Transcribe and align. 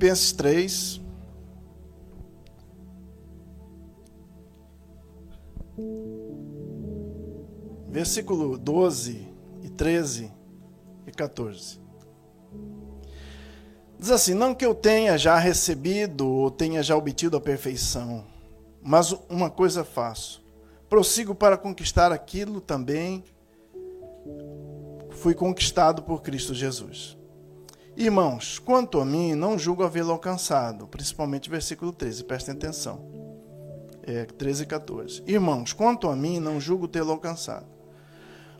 Filipenses 0.00 0.32
3. 0.32 1.00
Versículo 7.86 8.56
12 8.56 9.28
e 9.62 9.68
13 9.68 10.32
e 11.06 11.12
14. 11.12 11.78
Diz 13.98 14.10
assim: 14.10 14.32
Não 14.32 14.54
que 14.54 14.64
eu 14.64 14.74
tenha 14.74 15.18
já 15.18 15.36
recebido 15.38 16.26
ou 16.26 16.50
tenha 16.50 16.82
já 16.82 16.96
obtido 16.96 17.36
a 17.36 17.40
perfeição, 17.40 18.24
mas 18.82 19.12
uma 19.28 19.50
coisa 19.50 19.84
faço: 19.84 20.42
prossigo 20.88 21.34
para 21.34 21.58
conquistar 21.58 22.10
aquilo 22.10 22.58
também 22.58 23.22
fui 25.10 25.34
conquistado 25.34 26.02
por 26.02 26.22
Cristo 26.22 26.54
Jesus. 26.54 27.19
Irmãos, 28.00 28.58
quanto 28.58 28.98
a 28.98 29.04
mim, 29.04 29.34
não 29.34 29.58
julgo 29.58 29.82
havê-lo 29.82 30.10
alcançado, 30.10 30.86
principalmente 30.86 31.50
versículo 31.50 31.92
13, 31.92 32.24
prestem 32.24 32.54
atenção. 32.54 33.04
É 34.02 34.24
13 34.24 34.62
e 34.62 34.66
14. 34.66 35.22
Irmãos, 35.26 35.74
quanto 35.74 36.08
a 36.08 36.16
mim, 36.16 36.40
não 36.40 36.58
julgo 36.58 36.88
tê-lo 36.88 37.10
alcançado. 37.12 37.66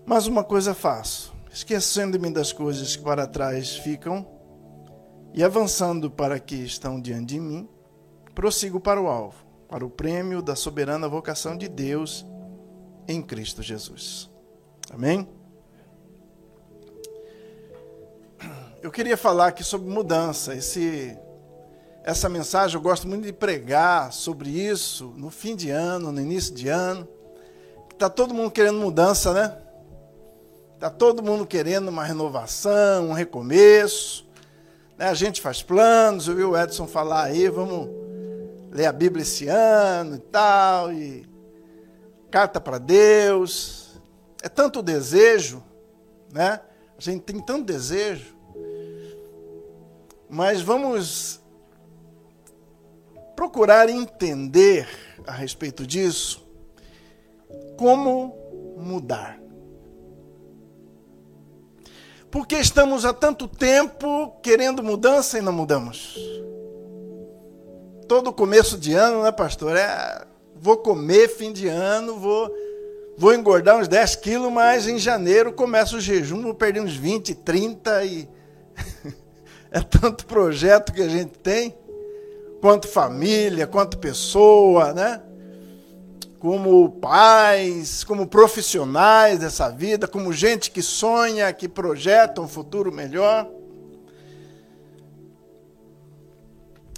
Mas 0.04 0.26
uma 0.26 0.44
coisa 0.44 0.74
faço, 0.74 1.32
esquecendo-me 1.50 2.30
das 2.30 2.52
coisas 2.52 2.94
que 2.94 3.02
para 3.02 3.26
trás 3.26 3.76
ficam 3.76 4.28
e 5.32 5.42
avançando 5.42 6.10
para 6.10 6.38
que 6.38 6.56
estão 6.56 7.00
diante 7.00 7.32
de 7.32 7.40
mim, 7.40 7.66
prossigo 8.34 8.78
para 8.78 9.00
o 9.00 9.06
alvo, 9.06 9.42
para 9.70 9.86
o 9.86 9.88
prêmio 9.88 10.42
da 10.42 10.54
soberana 10.54 11.08
vocação 11.08 11.56
de 11.56 11.66
Deus 11.66 12.26
em 13.08 13.22
Cristo 13.22 13.62
Jesus. 13.62 14.30
Amém? 14.92 15.26
Eu 18.82 18.90
queria 18.90 19.16
falar 19.16 19.48
aqui 19.48 19.62
sobre 19.62 19.90
mudança. 19.90 20.54
Esse, 20.54 21.16
essa 22.02 22.28
mensagem 22.28 22.76
eu 22.76 22.80
gosto 22.80 23.06
muito 23.06 23.24
de 23.24 23.32
pregar 23.32 24.12
sobre 24.12 24.50
isso 24.50 25.12
no 25.16 25.30
fim 25.30 25.54
de 25.54 25.70
ano, 25.70 26.10
no 26.10 26.20
início 26.20 26.54
de 26.54 26.68
ano. 26.68 27.06
Está 27.92 28.08
todo 28.08 28.32
mundo 28.32 28.50
querendo 28.50 28.78
mudança, 28.78 29.34
né? 29.34 29.56
Está 30.74 30.88
todo 30.88 31.22
mundo 31.22 31.46
querendo 31.46 31.88
uma 31.88 32.02
renovação, 32.02 33.10
um 33.10 33.12
recomeço. 33.12 34.26
Né? 34.96 35.08
A 35.08 35.14
gente 35.14 35.42
faz 35.42 35.62
planos, 35.62 36.26
eu 36.26 36.36
vi 36.36 36.44
o 36.44 36.56
Edson 36.56 36.86
falar 36.86 37.24
aí, 37.24 37.50
vamos 37.50 37.90
ler 38.70 38.86
a 38.86 38.92
Bíblia 38.92 39.22
esse 39.22 39.46
ano 39.46 40.16
e 40.16 40.20
tal, 40.20 40.90
e 40.90 41.26
carta 42.30 42.58
para 42.58 42.78
Deus. 42.78 44.00
É 44.42 44.48
tanto 44.48 44.80
desejo, 44.80 45.62
né? 46.32 46.60
A 46.96 47.00
gente 47.00 47.20
tem 47.20 47.38
tanto 47.40 47.64
desejo. 47.64 48.39
Mas 50.30 50.62
vamos 50.62 51.40
procurar 53.34 53.88
entender 53.88 54.88
a 55.26 55.32
respeito 55.32 55.86
disso 55.86 56.46
como 57.76 58.36
mudar. 58.76 59.40
Porque 62.30 62.56
estamos 62.56 63.04
há 63.04 63.12
tanto 63.12 63.48
tempo 63.48 64.38
querendo 64.42 64.82
mudança 64.82 65.38
e 65.38 65.42
não 65.42 65.52
mudamos. 65.52 66.16
Todo 68.06 68.32
começo 68.32 68.78
de 68.78 68.92
ano, 68.92 69.22
né, 69.22 69.32
pastor? 69.32 69.76
É, 69.76 70.24
vou 70.54 70.76
comer 70.76 71.28
fim 71.28 71.52
de 71.52 71.66
ano, 71.66 72.20
vou, 72.20 72.54
vou 73.16 73.34
engordar 73.34 73.78
uns 73.78 73.88
10 73.88 74.16
quilos, 74.16 74.52
mas 74.52 74.86
em 74.86 74.98
janeiro 74.98 75.52
começa 75.52 75.96
o 75.96 76.00
jejum, 76.00 76.42
vou 76.42 76.54
perder 76.54 76.80
uns 76.80 76.94
20, 76.94 77.34
30 77.34 78.04
e. 78.04 78.28
É 79.70 79.80
tanto 79.80 80.26
projeto 80.26 80.92
que 80.92 81.00
a 81.00 81.08
gente 81.08 81.38
tem, 81.38 81.76
quanto 82.60 82.88
família, 82.88 83.66
quanto 83.66 83.98
pessoa, 83.98 84.92
né? 84.92 85.22
Como 86.40 86.90
pais, 86.92 88.02
como 88.02 88.26
profissionais 88.26 89.38
dessa 89.38 89.68
vida, 89.68 90.08
como 90.08 90.32
gente 90.32 90.70
que 90.70 90.82
sonha, 90.82 91.52
que 91.52 91.68
projeta 91.68 92.40
um 92.40 92.48
futuro 92.48 92.90
melhor. 92.90 93.48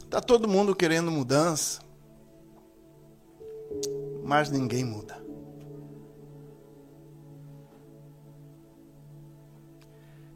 Está 0.05 0.21
todo 0.21 0.49
mundo 0.49 0.75
querendo 0.75 1.11
mudança, 1.11 1.81
mas 4.23 4.51
ninguém 4.51 4.85
muda. 4.85 5.21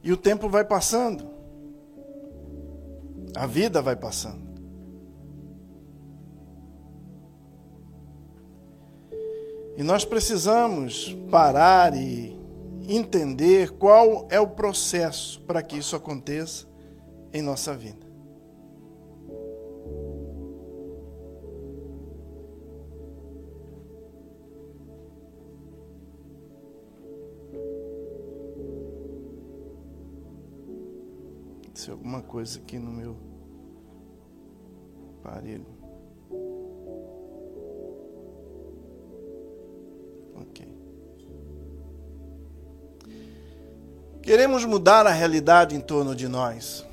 E 0.02 0.12
o 0.12 0.16
tempo 0.16 0.48
vai 0.48 0.64
passando. 0.64 1.35
A 3.36 3.46
vida 3.46 3.82
vai 3.82 3.94
passando. 3.94 4.46
E 9.76 9.82
nós 9.82 10.06
precisamos 10.06 11.14
parar 11.30 11.94
e 11.94 12.34
entender 12.88 13.72
qual 13.72 14.26
é 14.30 14.40
o 14.40 14.48
processo 14.48 15.40
para 15.42 15.62
que 15.62 15.76
isso 15.76 15.94
aconteça 15.94 16.66
em 17.30 17.42
nossa 17.42 17.74
vida. 17.74 18.05
Se 31.86 31.92
alguma 31.92 32.20
coisa 32.20 32.58
aqui 32.58 32.80
no 32.80 32.90
meu 32.90 33.16
aparelho. 35.20 35.64
Ok. 40.34 40.66
Queremos 44.20 44.64
mudar 44.64 45.06
a 45.06 45.12
realidade 45.12 45.76
em 45.76 45.80
torno 45.80 46.16
de 46.16 46.26
nós. 46.26 46.84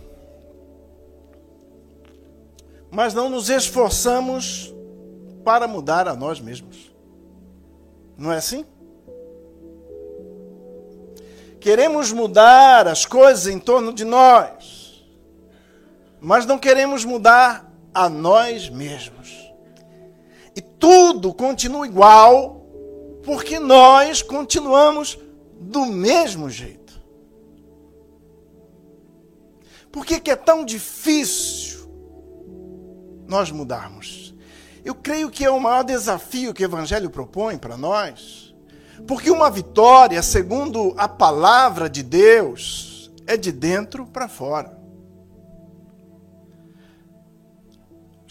Mas 2.92 3.16
não 3.16 3.32
nos 3.32 3.50
esforçamos 3.50 4.72
para 5.44 5.68
mudar 5.68 6.08
a 6.08 6.16
nós 6.16 6.40
mesmos. 6.40 6.94
Não 8.16 8.32
é 8.32 8.38
assim? 8.38 8.64
Queremos 11.60 12.12
mudar 12.12 12.88
as 12.88 13.08
coisas 13.08 13.48
em 13.48 13.58
torno 13.58 13.92
de 13.92 14.04
nós, 14.04 14.83
mas 16.24 16.46
não 16.46 16.58
queremos 16.58 17.04
mudar 17.04 17.70
a 17.94 18.08
nós 18.08 18.70
mesmos. 18.70 19.54
E 20.56 20.62
tudo 20.62 21.34
continua 21.34 21.86
igual, 21.86 22.66
porque 23.24 23.60
nós 23.60 24.22
continuamos 24.22 25.20
do 25.60 25.86
mesmo 25.86 26.50
jeito. 26.50 26.94
Por 29.92 30.06
que, 30.06 30.18
que 30.18 30.32
é 30.32 30.36
tão 30.38 30.64
difícil 30.64 31.92
nós 33.28 33.52
mudarmos? 33.52 34.34
Eu 34.86 34.96
creio 34.96 35.30
que 35.30 35.44
é 35.44 35.52
o 35.52 35.60
maior 35.60 35.84
desafio 35.84 36.54
que 36.54 36.64
o 36.64 36.66
Evangelho 36.66 37.10
propõe 37.10 37.58
para 37.58 37.76
nós. 37.76 38.56
Porque 39.06 39.30
uma 39.30 39.52
vitória, 39.52 40.24
segundo 40.24 40.94
a 40.98 41.08
palavra 41.08 41.90
de 41.90 42.02
Deus, 42.02 43.12
é 43.28 43.36
de 43.36 43.52
dentro 43.52 44.06
para 44.06 44.30
fora. 44.30 44.83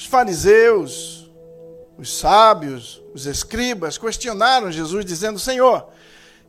Os 0.02 0.08
fariseus, 0.08 1.30
os 1.96 2.18
sábios, 2.18 3.00
os 3.14 3.24
escribas 3.24 3.96
questionaram 3.96 4.72
Jesus, 4.72 5.04
dizendo: 5.04 5.38
Senhor, 5.38 5.86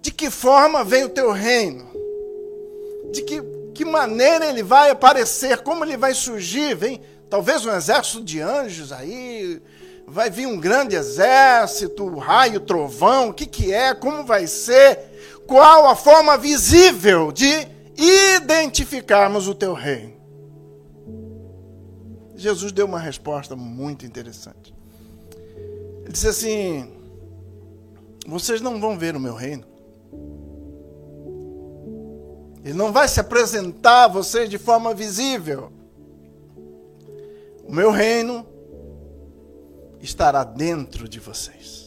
de 0.01 0.11
que 0.11 0.31
forma 0.31 0.83
vem 0.83 1.03
o 1.03 1.09
teu 1.09 1.31
reino? 1.31 1.87
De 3.11 3.21
que, 3.21 3.43
que 3.75 3.85
maneira 3.85 4.47
ele 4.47 4.63
vai 4.63 4.89
aparecer? 4.89 5.59
Como 5.59 5.85
ele 5.85 5.95
vai 5.95 6.15
surgir? 6.15 6.73
Vem 6.73 6.99
talvez 7.29 7.63
um 7.63 7.71
exército 7.71 8.23
de 8.23 8.41
anjos 8.41 8.91
aí, 8.91 9.61
vai 10.07 10.31
vir 10.31 10.47
um 10.47 10.59
grande 10.59 10.95
exército, 10.95 12.17
raio, 12.17 12.59
trovão, 12.59 13.29
o 13.29 13.33
que, 13.35 13.45
que 13.45 13.71
é? 13.71 13.93
Como 13.93 14.25
vai 14.25 14.47
ser? 14.47 14.97
Qual 15.45 15.85
a 15.85 15.95
forma 15.95 16.39
visível 16.39 17.31
de 17.31 17.67
identificarmos 17.95 19.47
o 19.47 19.53
teu 19.53 19.73
reino? 19.73 20.22
Jesus 22.43 22.71
deu 22.71 22.85
uma 22.85 22.99
resposta 22.99 23.55
muito 23.55 24.05
interessante. 24.05 24.75
Ele 26.03 26.11
disse 26.11 26.27
assim: 26.27 26.91
Vocês 28.27 28.61
não 28.61 28.79
vão 28.79 28.97
ver 28.97 29.15
o 29.15 29.19
meu 29.19 29.33
reino. 29.33 29.65
Ele 32.63 32.73
não 32.73 32.91
vai 32.91 33.07
se 33.07 33.19
apresentar 33.19 34.05
a 34.05 34.07
vocês 34.07 34.49
de 34.49 34.57
forma 34.57 34.93
visível. 34.93 35.71
O 37.63 37.71
meu 37.71 37.91
reino 37.91 38.45
estará 40.01 40.43
dentro 40.43 41.07
de 41.07 41.19
vocês. 41.19 41.82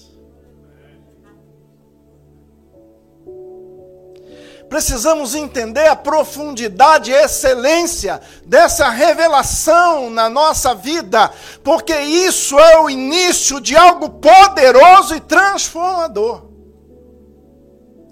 Precisamos 4.69 5.35
entender 5.35 5.87
a 5.87 5.95
profundidade 5.95 7.11
e 7.11 7.15
excelência 7.15 8.21
dessa 8.45 8.89
revelação 8.89 10.11
na 10.11 10.29
nossa 10.29 10.75
vida, 10.75 11.33
porque 11.63 11.97
isso 11.99 12.59
é 12.59 12.81
o 12.81 12.91
início 12.91 13.61
de 13.61 13.77
algo 13.77 14.11
poderoso 14.11 15.15
e 15.15 15.21
transformador. 15.21 16.51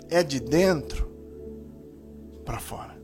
É 0.09 0.23
de 0.23 0.39
dentro 0.39 1.11
para 2.45 2.61
fora. 2.61 2.95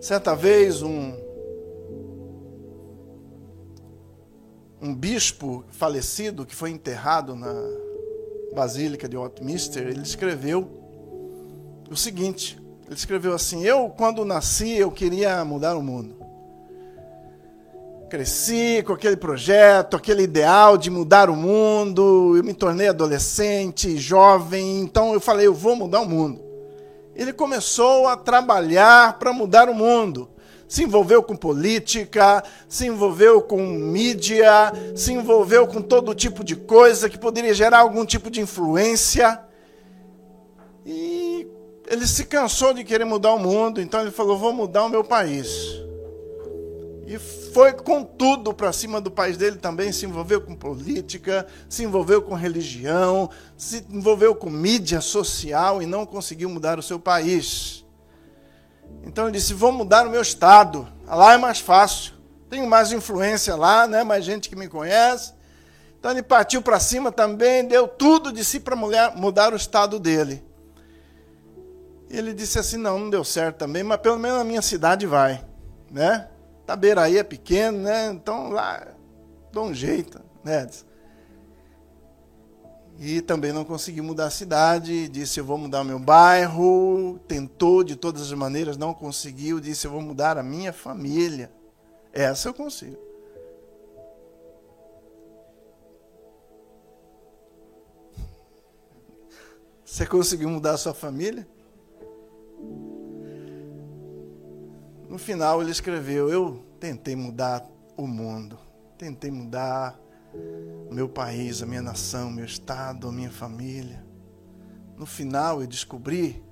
Certa 0.00 0.34
vez 0.34 0.82
um 0.82 1.25
um 4.86 4.94
bispo 4.94 5.64
falecido 5.70 6.46
que 6.46 6.54
foi 6.54 6.70
enterrado 6.70 7.34
na 7.34 7.52
Basílica 8.54 9.08
de 9.08 9.16
Westminster, 9.16 9.88
ele 9.88 10.02
escreveu 10.02 10.70
o 11.90 11.96
seguinte: 11.96 12.56
ele 12.86 12.94
escreveu 12.94 13.34
assim: 13.34 13.64
Eu, 13.64 13.88
quando 13.90 14.24
nasci, 14.24 14.70
eu 14.70 14.90
queria 14.90 15.44
mudar 15.44 15.76
o 15.76 15.82
mundo. 15.82 16.14
Cresci 18.08 18.84
com 18.86 18.92
aquele 18.92 19.16
projeto, 19.16 19.96
aquele 19.96 20.22
ideal 20.22 20.78
de 20.78 20.88
mudar 20.88 21.28
o 21.28 21.34
mundo. 21.34 22.36
Eu 22.36 22.44
me 22.44 22.54
tornei 22.54 22.86
adolescente, 22.86 23.98
jovem, 23.98 24.80
então 24.80 25.12
eu 25.12 25.20
falei: 25.20 25.48
Eu 25.48 25.54
vou 25.54 25.74
mudar 25.74 26.00
o 26.00 26.08
mundo. 26.08 26.40
Ele 27.16 27.32
começou 27.32 28.06
a 28.06 28.16
trabalhar 28.16 29.18
para 29.18 29.32
mudar 29.32 29.68
o 29.68 29.74
mundo 29.74 30.28
se 30.68 30.82
envolveu 30.82 31.22
com 31.22 31.36
política, 31.36 32.42
se 32.68 32.86
envolveu 32.86 33.40
com 33.42 33.64
mídia, 33.64 34.72
se 34.94 35.12
envolveu 35.12 35.66
com 35.66 35.80
todo 35.80 36.14
tipo 36.14 36.42
de 36.42 36.56
coisa 36.56 37.08
que 37.08 37.18
poderia 37.18 37.54
gerar 37.54 37.80
algum 37.80 38.04
tipo 38.04 38.30
de 38.30 38.40
influência. 38.40 39.40
E 40.84 41.46
ele 41.88 42.06
se 42.06 42.24
cansou 42.24 42.74
de 42.74 42.84
querer 42.84 43.04
mudar 43.04 43.32
o 43.34 43.38
mundo, 43.38 43.80
então 43.80 44.00
ele 44.00 44.10
falou: 44.10 44.36
Vou 44.36 44.52
mudar 44.52 44.84
o 44.84 44.88
meu 44.88 45.04
país. 45.04 45.48
E 47.06 47.18
foi 47.18 47.72
com 47.72 48.02
tudo 48.02 48.52
para 48.52 48.72
cima 48.72 49.00
do 49.00 49.12
país 49.12 49.36
dele 49.36 49.56
também, 49.58 49.92
se 49.92 50.04
envolveu 50.04 50.40
com 50.40 50.56
política, 50.56 51.46
se 51.68 51.84
envolveu 51.84 52.20
com 52.20 52.34
religião, 52.34 53.30
se 53.56 53.86
envolveu 53.88 54.34
com 54.34 54.50
mídia 54.50 55.00
social 55.00 55.80
e 55.80 55.86
não 55.86 56.04
conseguiu 56.04 56.48
mudar 56.50 56.80
o 56.80 56.82
seu 56.82 56.98
país. 56.98 57.85
Então 59.06 59.24
ele 59.28 59.38
disse: 59.38 59.54
Vou 59.54 59.70
mudar 59.70 60.06
o 60.06 60.10
meu 60.10 60.20
estado. 60.20 60.86
Lá 61.06 61.34
é 61.34 61.38
mais 61.38 61.60
fácil. 61.60 62.14
Tenho 62.50 62.66
mais 62.66 62.92
influência 62.92 63.54
lá, 63.54 63.86
né? 63.86 64.04
mais 64.04 64.24
gente 64.24 64.48
que 64.48 64.56
me 64.56 64.68
conhece. 64.68 65.32
Então 65.98 66.10
ele 66.10 66.22
partiu 66.22 66.60
para 66.60 66.78
cima 66.78 67.10
também, 67.10 67.66
deu 67.66 67.88
tudo 67.88 68.32
de 68.32 68.44
si 68.44 68.60
para 68.60 68.76
mudar 68.76 69.52
o 69.52 69.56
estado 69.56 69.98
dele. 69.98 70.44
Ele 72.10 72.34
disse 72.34 72.58
assim: 72.58 72.76
Não, 72.76 72.98
não 72.98 73.08
deu 73.08 73.24
certo 73.24 73.56
também, 73.58 73.82
mas 73.82 74.00
pelo 74.00 74.18
menos 74.18 74.38
na 74.38 74.44
minha 74.44 74.62
cidade 74.62 75.06
vai. 75.06 75.44
Né? 75.90 76.28
Taberaí 76.66 77.16
é 77.16 77.22
pequeno, 77.22 77.78
né? 77.78 78.08
Então 78.08 78.50
lá 78.50 78.88
dou 79.52 79.66
um 79.66 79.74
jeito. 79.74 80.20
Né? 80.44 80.66
E 82.98 83.20
também 83.20 83.52
não 83.52 83.64
conseguiu 83.64 84.02
mudar 84.02 84.26
a 84.26 84.30
cidade, 84.30 85.08
disse 85.08 85.38
eu 85.38 85.44
vou 85.44 85.58
mudar 85.58 85.84
meu 85.84 85.98
bairro, 85.98 87.20
tentou 87.28 87.84
de 87.84 87.94
todas 87.94 88.22
as 88.22 88.32
maneiras, 88.32 88.78
não 88.78 88.94
conseguiu, 88.94 89.60
disse 89.60 89.86
eu 89.86 89.90
vou 89.90 90.00
mudar 90.00 90.38
a 90.38 90.42
minha 90.42 90.72
família. 90.72 91.50
Essa 92.12 92.48
eu 92.48 92.54
consigo. 92.54 92.96
Você 99.84 100.06
conseguiu 100.06 100.48
mudar 100.48 100.72
a 100.72 100.78
sua 100.78 100.94
família? 100.94 101.46
No 105.08 105.18
final 105.18 105.60
ele 105.62 105.70
escreveu: 105.70 106.28
Eu 106.28 106.64
tentei 106.80 107.14
mudar 107.14 107.66
o 107.96 108.06
mundo, 108.06 108.58
tentei 108.98 109.30
mudar 109.30 109.98
o 110.90 110.94
meu 110.94 111.08
país, 111.08 111.62
a 111.62 111.66
minha 111.66 111.82
nação, 111.82 112.28
o 112.28 112.32
meu 112.32 112.44
estado, 112.44 113.08
a 113.08 113.12
minha 113.12 113.30
família. 113.30 114.04
No 114.96 115.04
final 115.04 115.60
eu 115.60 115.66
descobri 115.66 116.42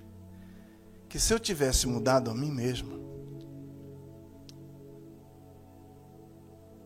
que 1.09 1.19
se 1.19 1.33
eu 1.33 1.39
tivesse 1.39 1.87
mudado 1.87 2.31
a 2.31 2.35
mim 2.35 2.51
mesmo, 2.51 3.03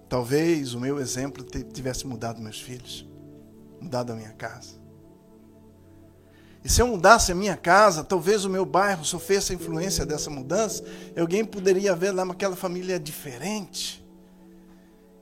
talvez 0.08 0.74
o 0.74 0.80
meu 0.80 1.00
exemplo 1.00 1.44
tivesse 1.72 2.06
mudado 2.06 2.40
meus 2.40 2.60
filhos, 2.60 3.08
mudado 3.80 4.12
a 4.12 4.14
minha 4.14 4.32
casa. 4.32 4.78
E 6.64 6.68
se 6.68 6.82
eu 6.82 6.88
mudasse 6.88 7.32
a 7.32 7.34
minha 7.34 7.56
casa, 7.56 8.04
talvez 8.04 8.44
o 8.44 8.50
meu 8.50 8.66
bairro 8.66 9.04
sofresse 9.04 9.52
a 9.52 9.54
influência 9.54 10.04
dessa 10.04 10.28
mudança, 10.28 10.84
alguém 11.18 11.44
poderia 11.44 11.94
ver 11.94 12.10
lá 12.10 12.24
aquela 12.24 12.56
família 12.56 12.98
diferente. 12.98 14.06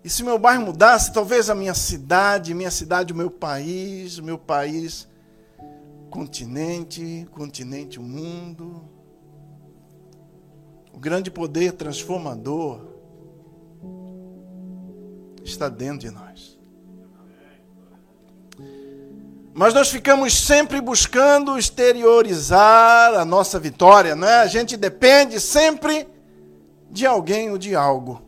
E 0.07 0.09
se 0.09 0.23
meu 0.23 0.39
bairro 0.39 0.67
mudasse, 0.67 1.13
talvez 1.13 1.51
a 1.51 1.55
minha 1.57 1.75
cidade, 1.75 2.55
minha 2.55 2.71
cidade, 2.71 3.13
o 3.13 3.17
meu 3.17 3.29
país, 3.29 4.19
o 4.19 4.23
meu 4.23 4.39
país, 4.39 5.09
continente, 6.11 7.27
continente, 7.33 7.99
o 7.99 8.03
mundo. 8.05 8.89
O 10.93 10.99
grande 11.01 11.29
poder 11.29 11.73
transformador 11.73 12.87
está 15.43 15.69
dentro 15.69 16.09
de 16.09 16.11
nós. 16.13 16.57
Mas 19.53 19.75
nós 19.75 19.89
ficamos 19.89 20.39
sempre 20.39 20.81
buscando 20.81 21.59
exteriorizar 21.59 23.13
a 23.15 23.25
nossa 23.25 23.59
vitória, 23.59 24.15
não 24.15 24.29
é? 24.29 24.43
A 24.43 24.47
gente 24.47 24.77
depende 24.77 25.41
sempre 25.41 26.07
de 26.93 27.05
alguém 27.05 27.51
ou 27.51 27.59
de 27.59 27.75
algo. 27.75 28.26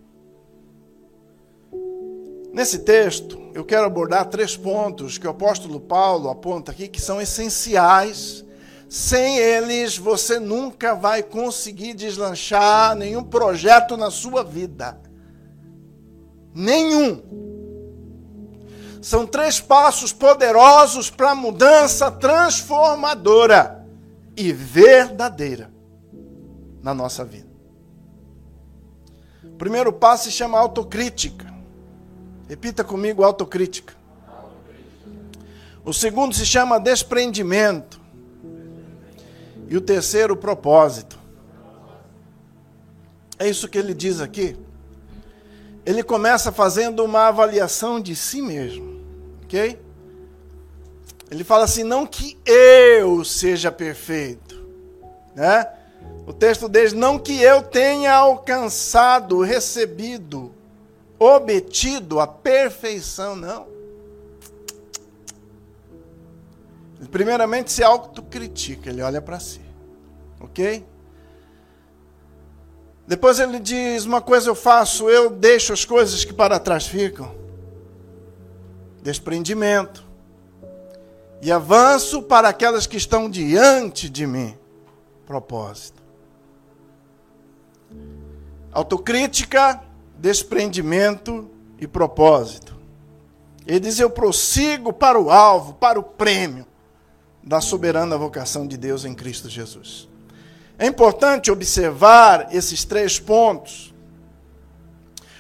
Nesse 2.53 2.81
texto, 2.81 3.51
eu 3.55 3.65
quero 3.65 3.87
abordar 3.87 4.27
três 4.27 4.57
pontos 4.57 5.19
que 5.19 5.27
o 5.27 5.31
apóstolo 5.31 5.81
Paulo 5.81 6.31
aponta 6.31 6.73
aqui 6.73 6.89
que 6.89 7.01
são 7.01 7.21
essenciais. 7.21 8.45
Sem 8.89 9.37
eles, 9.39 9.99
você 9.99 10.39
nunca 10.39 10.95
vai 10.95 11.23
conseguir 11.23 11.95
deslanchar 11.95 12.97
nenhum 12.97 13.23
projeto 13.23 13.97
na 13.97 14.11
sua 14.11 14.43
vida. 14.43 14.99
Nenhum. 16.55 17.23
São 19.03 19.27
três 19.27 19.61
passos 19.61 20.13
poderosos 20.13 21.11
para 21.11 21.31
a 21.31 21.35
mudança 21.35 22.11
transformadora 22.11 23.87
e 24.37 24.53
verdadeira 24.53 25.71
na 26.83 26.95
nossa 26.95 27.25
vida. 27.25 27.49
O 29.45 29.57
primeiro 29.59 29.93
passo 29.93 30.25
se 30.25 30.33
chama 30.33 30.59
autocrítica. 30.59 31.58
Repita 32.49 32.83
comigo 32.83 33.23
autocrítica. 33.23 33.95
O 35.85 35.93
segundo 35.93 36.35
se 36.35 36.47
chama 36.47 36.81
desprendimento. 36.81 38.01
E 39.69 39.77
o 39.77 39.81
terceiro, 39.83 40.35
propósito. 40.35 41.19
É 43.39 43.47
isso 43.47 43.69
que 43.69 43.77
ele 43.77 43.93
diz 43.93 44.21
aqui. 44.21 44.57
Ele 45.85 46.03
começa 46.03 46.51
fazendo 46.51 47.05
uma 47.05 47.29
avaliação 47.29 48.01
de 48.01 48.17
si 48.17 48.41
mesmo. 48.41 48.99
Ok? 49.45 49.79
Ele 51.31 51.45
fala 51.45 51.65
assim: 51.65 51.85
não 51.85 52.07
que 52.07 52.39
eu 52.47 53.23
seja 53.25 53.71
perfeito. 53.71 54.67
Né? 55.35 55.67
O 56.27 56.33
texto 56.33 56.67
diz: 56.67 56.95
não 56.95 57.19
que 57.19 57.41
eu 57.43 57.63
tenha 57.63 58.15
alcançado, 58.15 59.43
recebido 59.43 60.58
obtido 61.19 62.21
a 62.21 62.27
perfeição, 62.27 63.35
não. 63.35 63.67
Primeiramente 67.11 67.73
se 67.73 67.83
autocritica, 67.83 68.91
ele 68.91 69.03
olha 69.03 69.23
para 69.23 69.41
si. 69.41 69.61
Ok? 70.41 70.85
Depois 73.07 73.39
ele 73.39 73.59
diz: 73.59 74.05
Uma 74.05 74.21
coisa 74.21 74.51
eu 74.51 74.55
faço, 74.55 75.09
eu 75.09 75.31
deixo 75.31 75.73
as 75.73 75.85
coisas 75.85 76.25
que 76.25 76.33
para 76.33 76.59
trás 76.59 76.87
ficam. 76.87 77.35
Desprendimento. 79.03 80.07
E 81.41 81.53
avanço 81.53 82.21
para 82.23 82.49
aquelas 82.49 82.87
que 82.87 82.97
estão 82.97 83.31
diante 83.31 84.11
de 84.11 84.27
mim. 84.27 84.59
Propósito. 85.25 86.03
Autocrítica 88.73 89.81
desprendimento 90.19 91.49
e 91.79 91.87
propósito. 91.87 92.77
Ele 93.67 93.81
diz: 93.81 93.99
Eu 93.99 94.11
prossigo 94.11 94.93
para 94.93 95.19
o 95.21 95.31
alvo, 95.31 95.75
para 95.75 95.99
o 95.99 96.03
prêmio 96.03 96.67
da 97.43 97.61
soberana 97.61 98.19
vocação 98.19 98.67
de 98.67 98.77
Deus 98.77 99.05
em 99.05 99.15
Cristo 99.15 99.49
Jesus. 99.49 100.09
É 100.79 100.87
importante 100.87 101.51
observar 101.51 102.55
esses 102.55 102.85
três 102.85 103.19
pontos, 103.19 103.95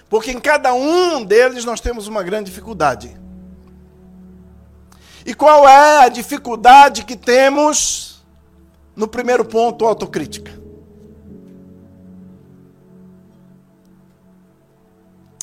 porque 0.08 0.30
em 0.30 0.40
cada 0.40 0.73
um 0.73 1.23
deles 1.23 1.64
nós 1.64 1.80
temos 1.80 2.06
uma 2.06 2.23
grande 2.23 2.50
dificuldade. 2.50 3.16
E 5.25 5.35
qual 5.35 5.68
é 5.68 6.04
a 6.04 6.08
dificuldade 6.08 7.04
que 7.04 7.16
temos 7.16 8.25
no 8.97 9.06
primeiro 9.06 9.44
ponto, 9.44 9.85
autocrítica? 9.85 10.58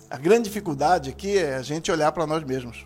A 0.09 0.17
grande 0.17 0.43
dificuldade 0.49 1.09
aqui 1.09 1.37
é 1.37 1.55
a 1.55 1.61
gente 1.61 1.91
olhar 1.91 2.11
para 2.11 2.27
nós 2.27 2.43
mesmos. 2.43 2.85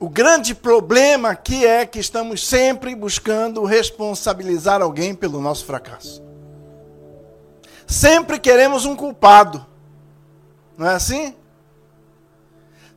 O 0.00 0.08
grande 0.08 0.54
problema 0.54 1.30
aqui 1.30 1.66
é 1.66 1.84
que 1.84 1.98
estamos 1.98 2.46
sempre 2.46 2.94
buscando 2.94 3.64
responsabilizar 3.64 4.80
alguém 4.80 5.14
pelo 5.14 5.40
nosso 5.40 5.64
fracasso. 5.64 6.22
Sempre 7.86 8.38
queremos 8.38 8.84
um 8.84 8.94
culpado. 8.94 9.66
Não 10.76 10.86
é 10.86 10.94
assim? 10.94 11.34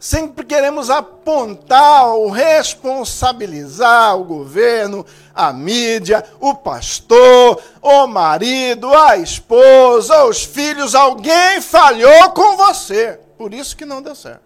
Sempre 0.02 0.44
queremos 0.44 0.90
apontar 0.90 2.08
ou 2.08 2.32
responsabilizar 2.32 4.18
o 4.18 4.24
governo, 4.24 5.06
a 5.32 5.54
mídia, 5.54 6.26
o 6.40 6.56
pastor, 6.56 7.62
o 7.80 8.08
marido, 8.08 8.92
a 8.92 9.18
esposa, 9.18 10.26
os 10.26 10.44
filhos. 10.44 10.96
Alguém 10.96 11.62
falhou 11.62 12.32
com 12.32 12.58
você. 12.58 13.20
Por 13.38 13.54
isso 13.54 13.78
que 13.78 13.86
não 13.86 14.02
deu 14.02 14.16
certo. 14.16 14.42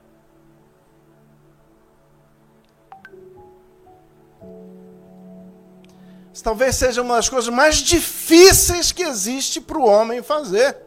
Talvez 6.43 6.75
seja 6.75 7.01
uma 7.01 7.15
das 7.15 7.29
coisas 7.29 7.51
mais 7.51 7.77
difíceis 7.77 8.91
que 8.91 9.03
existe 9.03 9.61
para 9.61 9.77
o 9.77 9.87
homem 9.87 10.21
fazer. 10.21 10.84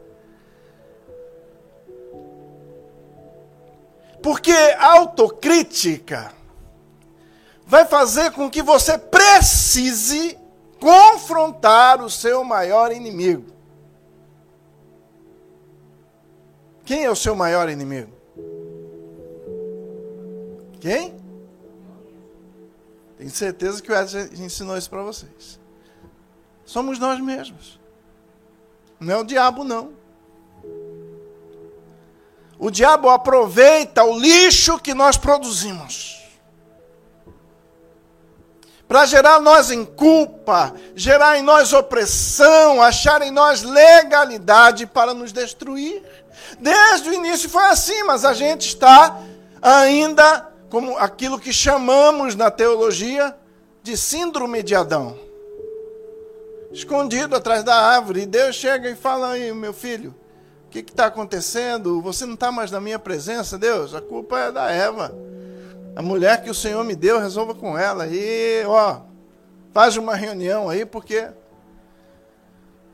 Porque 4.23 4.53
autocrítica 4.79 6.33
vai 7.67 7.85
fazer 7.85 8.33
com 8.33 8.51
que 8.51 8.63
você 8.63 8.97
precise 8.99 10.39
confrontar 10.81 12.03
o 12.03 12.09
seu 12.09 12.43
maior 12.43 12.93
inimigo. 12.93 13.53
Quem 16.85 17.05
é 17.05 17.11
o 17.11 17.17
seu 17.17 17.37
maior 17.37 17.69
inimigo? 17.69 18.13
Quem? 20.81 21.15
Tenho 23.19 23.31
certeza 23.31 23.83
que 23.83 23.93
o 23.93 23.95
Edson 23.95 24.29
ensinou 24.43 24.79
isso 24.79 24.89
para 24.89 25.03
vocês. 25.03 25.61
Somos 26.65 26.99
nós 26.99 27.21
mesmos. 27.21 27.79
Não 28.99 29.15
é 29.15 29.17
o 29.19 29.25
diabo, 29.25 29.65
não. 29.65 29.93
O 32.59 32.71
diabo 32.71 33.09
aproveita 33.09 34.03
o 34.05 34.19
lixo 34.19 34.79
que 34.79 34.95
nós 34.95 35.17
produzimos 35.17 36.19
para 38.89 39.05
gerar 39.05 39.39
nós 39.39 39.71
em 39.71 39.85
culpa, 39.85 40.75
gerar 40.97 41.39
em 41.39 41.43
nós 41.43 41.75
opressão, 41.75 42.81
achar 42.81 43.21
em 43.21 43.31
nós 43.31 43.63
legalidade 43.63 44.87
para 44.87 45.13
nos 45.13 45.31
destruir. 45.31 46.03
Desde 46.59 47.11
o 47.11 47.13
início 47.13 47.51
foi 47.51 47.65
assim, 47.65 48.03
mas 48.05 48.25
a 48.25 48.33
gente 48.33 48.67
está 48.67 49.21
ainda 49.61 50.49
como 50.71 50.97
aquilo 50.97 51.39
que 51.39 51.53
chamamos 51.53 52.35
na 52.35 52.51
teologia 52.51 53.37
de 53.83 53.95
síndrome 53.95 54.63
de 54.63 54.75
Adão. 54.75 55.19
Escondido 56.73 57.37
atrás 57.37 57.63
da 57.63 57.75
árvore, 57.75 58.23
e 58.23 58.27
Deus 58.27 58.57
chega 58.57 58.89
e 58.89 58.97
fala 58.97 59.33
aí, 59.33 59.53
meu 59.53 59.75
filho, 59.75 60.15
o 60.69 60.71
que 60.71 60.81
está 60.81 61.07
acontecendo? 61.07 62.03
Você 62.03 62.27
não 62.27 62.35
está 62.35 62.53
mais 62.53 62.71
na 62.71 62.79
minha 62.79 62.99
presença, 62.99 63.57
Deus? 63.57 63.95
A 63.95 64.03
culpa 64.03 64.39
é 64.39 64.53
da 64.53 64.71
Eva. 64.71 65.17
A 65.97 66.03
mulher 66.03 66.43
que 66.43 66.51
o 66.51 66.55
Senhor 66.55 66.85
me 66.85 66.95
deu, 66.95 67.19
resolva 67.19 67.55
com 67.55 67.77
ela. 67.77 68.07
E, 68.07 68.63
ó, 68.67 69.01
faz 69.73 69.97
uma 69.97 70.15
reunião 70.15 70.69
aí, 70.69 70.85
porque. 70.85 71.27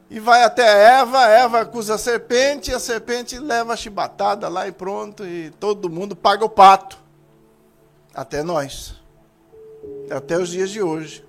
E 0.09 0.21
vai 0.21 0.45
até 0.45 1.01
Eva, 1.01 1.27
Eva 1.27 1.63
acusa 1.63 1.97
a 1.97 1.99
serpente, 1.99 2.73
a 2.73 2.79
serpente 2.79 3.41
leva 3.41 3.73
a 3.73 3.77
chibatada 3.77 4.49
lá 4.49 4.69
e 4.69 4.73
pronto, 4.73 5.27
e 5.27 5.51
todo 5.59 5.91
mundo 5.91 6.15
paga 6.15 6.45
o 6.45 6.49
pato. 6.49 6.97
Até 8.15 8.45
nós. 8.45 8.95
Até 10.09 10.39
os 10.39 10.49
dias 10.49 10.71
de 10.71 10.81
hoje. 10.81 11.24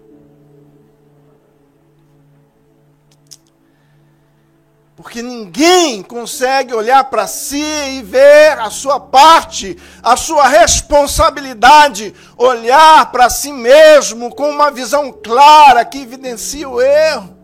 Porque 4.96 5.22
ninguém 5.22 6.02
consegue 6.02 6.74
olhar 6.74 7.04
para 7.06 7.28
si 7.28 7.62
e 7.62 8.02
ver 8.02 8.58
a 8.58 8.70
sua 8.70 8.98
parte, 8.98 9.78
a 10.02 10.16
sua 10.16 10.48
responsabilidade, 10.48 12.16
olhar 12.38 13.12
para 13.12 13.30
si 13.30 13.52
mesmo 13.52 14.34
com 14.34 14.50
uma 14.50 14.72
visão 14.72 15.12
clara 15.12 15.84
que 15.84 16.02
evidencia 16.02 16.70
o 16.70 16.82
erro. 16.82 17.36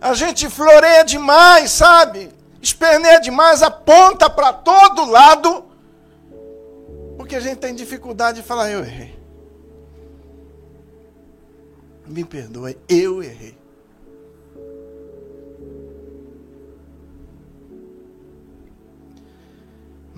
A 0.00 0.14
gente 0.14 0.48
floreia 0.48 1.04
demais, 1.04 1.72
sabe? 1.72 2.30
Esperneia 2.62 3.20
demais, 3.20 3.60
aponta 3.60 4.30
para 4.30 4.52
todo 4.52 5.10
lado, 5.10 5.64
porque 7.16 7.34
a 7.34 7.40
gente 7.40 7.58
tem 7.58 7.74
dificuldade 7.74 8.40
de 8.40 8.46
falar: 8.46 8.70
eu 8.70 8.84
errei. 8.84 9.18
Me 12.06 12.24
perdoe, 12.24 12.78
eu 12.88 13.20
errei. 13.20 13.58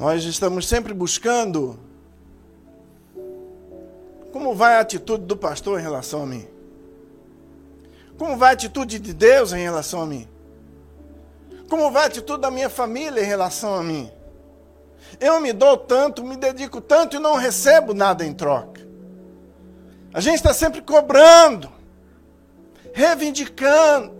Nós 0.00 0.24
estamos 0.24 0.66
sempre 0.66 0.94
buscando 0.94 1.78
como 4.32 4.54
vai 4.54 4.76
a 4.76 4.80
atitude 4.80 5.26
do 5.26 5.36
pastor 5.36 5.78
em 5.78 5.82
relação 5.82 6.22
a 6.22 6.26
mim? 6.26 6.48
Como 8.16 8.34
vai 8.38 8.48
a 8.48 8.52
atitude 8.54 8.98
de 8.98 9.12
Deus 9.12 9.52
em 9.52 9.62
relação 9.62 10.00
a 10.00 10.06
mim? 10.06 10.26
Como 11.68 11.90
vai 11.90 12.04
a 12.04 12.06
atitude 12.06 12.40
da 12.40 12.50
minha 12.50 12.70
família 12.70 13.20
em 13.20 13.26
relação 13.26 13.74
a 13.74 13.82
mim? 13.82 14.10
Eu 15.20 15.38
me 15.38 15.52
dou 15.52 15.76
tanto, 15.76 16.24
me 16.24 16.34
dedico 16.34 16.80
tanto 16.80 17.16
e 17.16 17.20
não 17.20 17.36
recebo 17.36 17.92
nada 17.92 18.24
em 18.24 18.32
troca. 18.32 18.80
A 20.14 20.20
gente 20.22 20.36
está 20.36 20.54
sempre 20.54 20.80
cobrando, 20.80 21.70
reivindicando. 22.94 24.18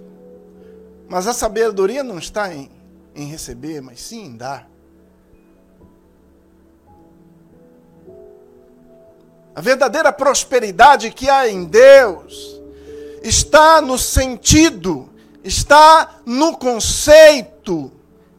Mas 1.09 1.27
a 1.27 1.33
sabedoria 1.33 2.03
não 2.03 2.19
está 2.19 2.55
em, 2.55 2.71
em 3.15 3.25
receber, 3.25 3.81
mas 3.81 4.03
sim 4.03 4.27
em 4.27 4.37
dar. 4.37 4.70
A 9.55 9.61
verdadeira 9.61 10.13
prosperidade 10.13 11.11
que 11.11 11.29
há 11.29 11.49
em 11.49 11.65
Deus 11.65 12.61
está 13.23 13.81
no 13.81 13.99
sentido, 13.99 15.09
está 15.43 16.21
no 16.25 16.57
conceito 16.57 17.93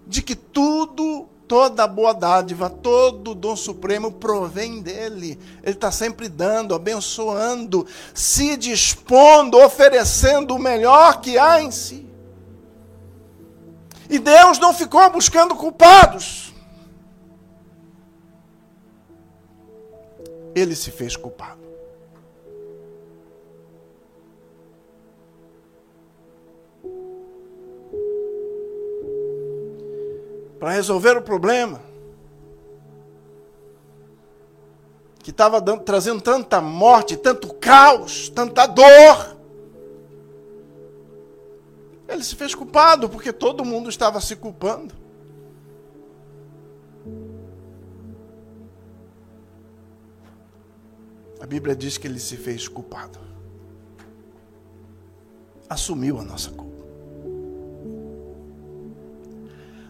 de 0.08 0.22
que 0.22 0.36
tudo, 0.36 1.28
toda 1.48 1.86
boa 1.86 2.14
dádiva, 2.14 2.70
todo 2.70 3.36
dom 3.36 3.56
supremo 3.56 4.12
provém 4.12 4.82
dele. 4.82 5.38
Ele 5.62 5.76
está 5.76 5.92
sempre 5.92 6.30
dando, 6.30 6.74
abençoando, 6.74 7.86
se 8.14 8.56
dispondo, 8.56 9.58
oferecendo 9.58 10.56
o 10.56 10.60
melhor 10.60 11.20
que 11.22 11.38
há 11.38 11.62
em 11.62 11.72
si. 11.72 12.08
E 14.10 14.18
Deus 14.18 14.60
não 14.60 14.74
ficou 14.74 15.10
buscando 15.10 15.56
culpados. 15.56 16.51
Ele 20.62 20.76
se 20.76 20.92
fez 20.92 21.16
culpado. 21.16 21.62
Para 30.60 30.72
resolver 30.72 31.18
o 31.18 31.22
problema 31.22 31.82
que 35.24 35.32
estava 35.32 35.62
trazendo 35.78 36.22
tanta 36.22 36.62
morte, 36.62 37.18
tanto 37.18 37.54
caos, 37.56 38.30
tanta 38.30 38.68
dor, 38.68 39.38
ele 42.08 42.24
se 42.24 42.36
fez 42.36 42.54
culpado 42.54 43.10
porque 43.10 43.32
todo 43.32 43.66
mundo 43.66 43.90
estava 43.90 44.20
se 44.20 44.36
culpando. 44.36 45.01
Bíblia 51.52 51.76
diz 51.76 51.98
que 51.98 52.08
ele 52.08 52.18
se 52.18 52.38
fez 52.38 52.70
culpado. 52.70 53.20
Assumiu 55.70 56.18
a 56.18 56.24
nossa 56.24 56.50
culpa. 56.50 56.86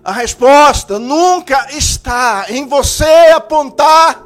A 0.03 0.11
resposta 0.11 0.97
nunca 0.97 1.71
está 1.71 2.47
em 2.49 2.65
você 2.65 3.05
apontar 3.35 4.25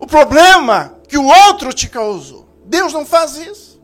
o 0.00 0.06
problema 0.08 0.96
que 1.06 1.16
o 1.16 1.24
outro 1.24 1.72
te 1.72 1.88
causou. 1.88 2.48
Deus 2.64 2.92
não 2.92 3.06
faz 3.06 3.36
isso. 3.36 3.80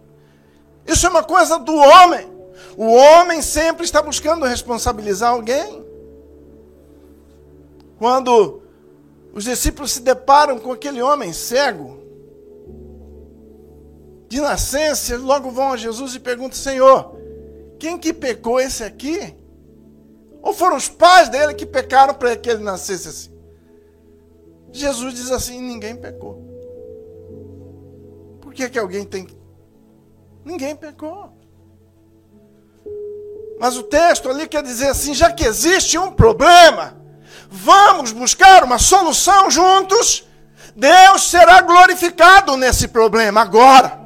Isso 0.85 1.07
é 1.07 1.09
uma 1.09 1.23
coisa 1.23 1.61
do 1.61 1.77
homem. 1.77 2.29
O 2.77 2.87
homem 2.93 3.41
sempre 3.41 3.85
está 3.85 4.03
buscando 4.03 4.47
responsabilizar 4.47 5.31
alguém. 5.31 5.87
Quando 8.01 8.63
os 9.33 9.45
discípulos 9.45 9.93
se 9.93 10.01
deparam 10.01 10.59
com 10.59 10.73
aquele 10.73 11.01
homem 11.01 11.33
cego, 11.33 12.05
de 14.29 14.41
nascença, 14.41 15.17
logo 15.17 15.51
vão 15.51 15.73
a 15.73 15.77
Jesus 15.77 16.15
e 16.15 16.21
perguntam: 16.21 16.59
Senhor, 16.59 17.17
quem 17.79 17.99
que 17.99 18.13
pecou 18.13 18.59
esse 18.61 18.83
aqui? 18.83 19.35
Ou 20.43 20.53
foram 20.53 20.77
os 20.77 20.89
pais 20.89 21.29
dele 21.29 21.55
que 21.55 21.67
pecaram 21.67 22.15
para 22.15 22.37
que 22.37 22.49
ele 22.49 22.63
nascesse 22.63 23.09
assim? 23.09 23.37
Jesus 24.73 25.15
diz 25.15 25.31
assim: 25.31 25.61
ninguém 25.61 25.97
pecou. 25.97 26.45
Por 28.41 28.53
que, 28.53 28.69
que 28.69 28.79
alguém 28.79 29.05
tem. 29.05 29.27
Ninguém 30.45 30.75
pecou. 30.77 31.33
Mas 33.59 33.77
o 33.77 33.83
texto 33.83 34.29
ali 34.29 34.47
quer 34.47 34.63
dizer 34.63 34.89
assim: 34.89 35.15
já 35.15 35.33
que 35.33 35.45
existe 35.45 35.99
um 35.99 36.13
problema, 36.13 36.97
vamos 37.51 38.13
buscar 38.13 38.65
uma 38.65 38.79
solução 38.79 39.51
juntos. 39.51 40.27
Deus 40.75 41.31
será 41.31 41.63
glorificado 41.63 42.57
nesse 42.57 42.89
problema 42.89 43.41
agora. 43.41 44.06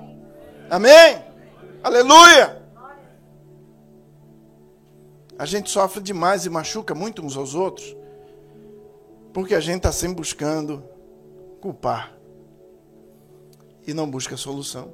Amém? 0.70 1.20
Aleluia! 1.82 2.62
A 5.36 5.44
gente 5.44 5.68
sofre 5.68 6.00
demais 6.00 6.46
e 6.46 6.50
machuca 6.50 6.94
muito 6.94 7.24
uns 7.26 7.36
aos 7.36 7.56
outros, 7.56 7.96
porque 9.32 9.56
a 9.56 9.60
gente 9.60 9.78
está 9.78 9.90
sempre 9.90 10.16
buscando 10.16 10.84
culpar 11.60 12.14
e 13.84 13.92
não 13.92 14.08
busca 14.08 14.36
solução. 14.36 14.92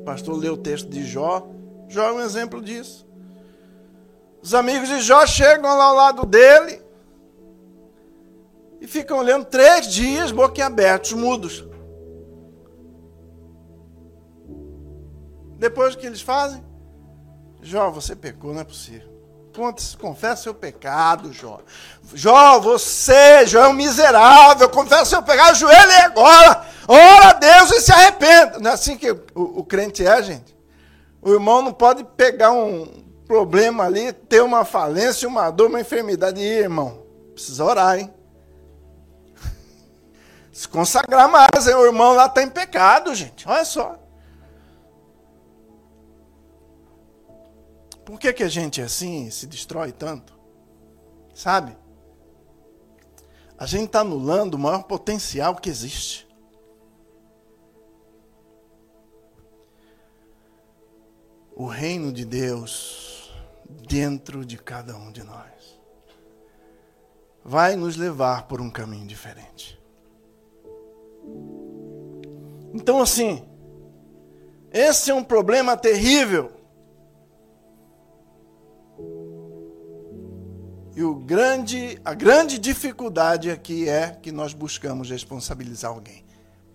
O 0.00 0.02
pastor 0.04 0.34
leu 0.38 0.54
o 0.54 0.56
texto 0.58 0.88
de 0.88 1.04
Jó, 1.04 1.46
Jó 1.86 2.04
é 2.08 2.12
um 2.12 2.20
exemplo 2.22 2.62
disso. 2.62 3.06
Os 4.40 4.54
amigos 4.54 4.88
de 4.88 5.02
Jó 5.02 5.26
chegam 5.26 5.76
lá 5.76 5.84
ao 5.84 5.94
lado 5.94 6.24
dele 6.24 6.80
e 8.80 8.86
ficam 8.86 9.18
olhando 9.18 9.44
três 9.44 9.88
dias, 9.88 10.32
boquiabertos, 10.32 11.12
mudos. 11.12 11.69
Depois 15.60 15.94
o 15.94 15.98
que 15.98 16.06
eles 16.06 16.22
fazem? 16.22 16.64
Jó, 17.60 17.90
você 17.90 18.16
pecou, 18.16 18.54
não 18.54 18.62
é 18.62 18.64
possível. 18.64 19.10
Confessa 19.98 20.44
seu 20.44 20.54
pecado, 20.54 21.34
Jó. 21.34 21.60
Jó, 22.14 22.58
você, 22.60 23.46
Jó 23.46 23.64
é 23.64 23.68
um 23.68 23.74
miserável. 23.74 24.70
Confessa 24.70 25.04
seu 25.04 25.22
pecado, 25.22 25.50
ajoelhe 25.50 25.92
agora. 25.96 26.64
Ora 26.88 27.28
a 27.28 27.32
Deus 27.34 27.72
e 27.72 27.80
se 27.82 27.92
arrependa. 27.92 28.58
Não 28.58 28.70
é 28.70 28.74
assim 28.74 28.96
que 28.96 29.10
o, 29.10 29.20
o 29.34 29.62
crente 29.62 30.06
é, 30.06 30.22
gente? 30.22 30.56
O 31.20 31.30
irmão 31.30 31.60
não 31.60 31.74
pode 31.74 32.04
pegar 32.04 32.52
um 32.52 33.04
problema 33.26 33.84
ali, 33.84 34.14
ter 34.14 34.42
uma 34.42 34.64
falência, 34.64 35.28
uma 35.28 35.50
dor, 35.50 35.68
uma 35.68 35.80
enfermidade. 35.80 36.40
E, 36.40 36.60
irmão, 36.60 37.02
precisa 37.34 37.62
orar, 37.66 37.98
hein? 37.98 38.10
Se 40.54 40.66
consagrar 40.66 41.28
mais, 41.28 41.66
hein? 41.66 41.74
o 41.74 41.84
irmão 41.84 42.14
lá 42.14 42.26
está 42.26 42.42
em 42.42 42.48
pecado, 42.48 43.14
gente. 43.14 43.46
Olha 43.46 43.64
só. 43.66 43.98
Por 48.10 48.18
que, 48.18 48.32
que 48.32 48.42
a 48.42 48.48
gente 48.48 48.80
é 48.80 48.84
assim, 48.84 49.30
se 49.30 49.46
destrói 49.46 49.92
tanto? 49.92 50.36
Sabe? 51.32 51.76
A 53.56 53.66
gente 53.66 53.84
está 53.84 54.00
anulando 54.00 54.54
o 54.54 54.58
maior 54.58 54.82
potencial 54.82 55.54
que 55.54 55.70
existe. 55.70 56.26
O 61.54 61.66
reino 61.66 62.12
de 62.12 62.24
Deus 62.24 63.32
dentro 63.86 64.44
de 64.44 64.58
cada 64.58 64.96
um 64.96 65.12
de 65.12 65.22
nós 65.22 65.80
vai 67.44 67.76
nos 67.76 67.96
levar 67.96 68.48
por 68.48 68.60
um 68.60 68.68
caminho 68.68 69.06
diferente. 69.06 69.80
Então, 72.74 73.00
assim, 73.00 73.48
esse 74.72 75.12
é 75.12 75.14
um 75.14 75.22
problema 75.22 75.76
terrível. 75.76 76.59
E 81.00 81.02
o 81.02 81.14
grande, 81.14 81.98
a 82.04 82.12
grande 82.12 82.58
dificuldade 82.58 83.50
aqui 83.50 83.88
é 83.88 84.18
que 84.20 84.30
nós 84.30 84.52
buscamos 84.52 85.08
responsabilizar 85.08 85.92
alguém. 85.92 86.22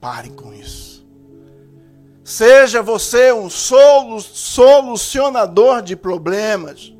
Pare 0.01 0.31
com 0.31 0.51
isso. 0.51 1.05
Seja 2.23 2.81
você 2.81 3.31
um 3.31 3.51
solu 3.51 4.19
solucionador 4.19 5.83
de 5.83 5.95
problemas. 5.95 6.91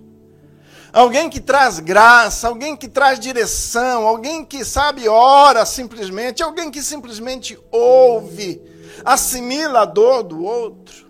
Alguém 0.94 1.28
que 1.28 1.40
traz 1.40 1.80
graça, 1.80 2.48
alguém 2.48 2.78
que 2.78 2.88
traz 2.88 3.20
direção, 3.20 4.06
alguém 4.06 4.46
que 4.46 4.64
sabe 4.64 5.08
ora 5.08 5.66
simplesmente, 5.66 6.44
alguém 6.44 6.70
que 6.70 6.84
simplesmente 6.84 7.58
ouve, 7.72 8.62
assimila 9.04 9.80
a 9.82 9.86
dor 9.86 10.22
do 10.22 10.44
outro. 10.44 11.08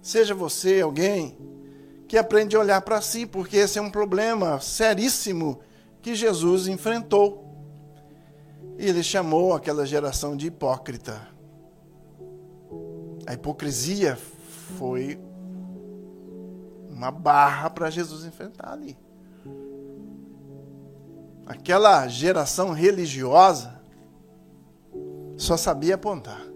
Seja 0.00 0.36
você 0.36 0.82
alguém 0.82 1.36
que 2.12 2.18
aprende 2.18 2.54
a 2.54 2.60
olhar 2.60 2.82
para 2.82 3.00
si, 3.00 3.24
porque 3.24 3.56
esse 3.56 3.78
é 3.78 3.80
um 3.80 3.90
problema 3.90 4.60
seríssimo 4.60 5.60
que 6.02 6.14
Jesus 6.14 6.68
enfrentou. 6.68 7.42
E 8.78 8.86
ele 8.86 9.02
chamou 9.02 9.54
aquela 9.54 9.86
geração 9.86 10.36
de 10.36 10.48
hipócrita. 10.48 11.26
A 13.26 13.32
hipocrisia 13.32 14.18
foi 14.76 15.18
uma 16.90 17.10
barra 17.10 17.70
para 17.70 17.88
Jesus 17.88 18.26
enfrentar 18.26 18.74
ali. 18.74 18.94
Aquela 21.46 22.06
geração 22.08 22.72
religiosa 22.72 23.80
só 25.38 25.56
sabia 25.56 25.94
apontar. 25.94 26.46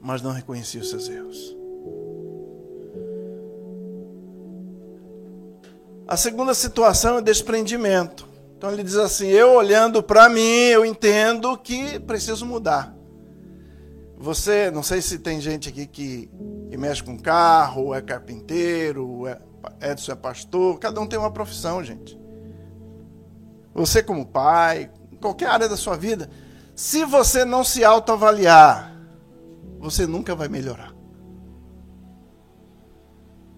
Mas 0.00 0.22
não 0.22 0.30
reconhecia 0.30 0.80
os 0.80 0.88
seus 0.88 1.08
erros. 1.08 1.65
A 6.08 6.16
segunda 6.16 6.54
situação 6.54 7.18
é 7.18 7.22
desprendimento. 7.22 8.28
Então 8.56 8.70
ele 8.70 8.82
diz 8.82 8.96
assim: 8.96 9.26
eu 9.26 9.52
olhando 9.52 10.02
para 10.02 10.28
mim, 10.28 10.40
eu 10.40 10.84
entendo 10.84 11.56
que 11.58 11.98
preciso 12.00 12.46
mudar. 12.46 12.94
Você, 14.16 14.70
não 14.70 14.82
sei 14.82 15.02
se 15.02 15.18
tem 15.18 15.40
gente 15.40 15.68
aqui 15.68 15.86
que, 15.86 16.30
que 16.70 16.76
mexe 16.76 17.02
com 17.02 17.18
carro, 17.18 17.94
é 17.94 18.00
carpinteiro, 18.00 19.26
é, 19.26 19.38
Edson 19.80 20.12
é 20.12 20.14
pastor, 20.14 20.78
cada 20.78 21.00
um 21.00 21.06
tem 21.06 21.18
uma 21.18 21.30
profissão, 21.30 21.84
gente. 21.84 22.18
Você, 23.74 24.02
como 24.02 24.24
pai, 24.24 24.90
qualquer 25.20 25.48
área 25.48 25.68
da 25.68 25.76
sua 25.76 25.96
vida, 25.96 26.30
se 26.74 27.04
você 27.04 27.44
não 27.44 27.62
se 27.62 27.84
autoavaliar, 27.84 28.96
você 29.78 30.06
nunca 30.06 30.34
vai 30.34 30.48
melhorar. 30.48 30.94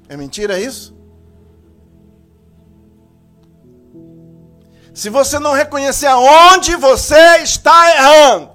É 0.09 0.17
mentira 0.17 0.59
isso? 0.59 0.98
Se 4.99 5.11
você 5.11 5.39
não 5.39 5.53
reconhecer 5.53 6.07
aonde 6.07 6.75
você 6.75 7.37
está 7.37 7.95
errando, 7.95 8.51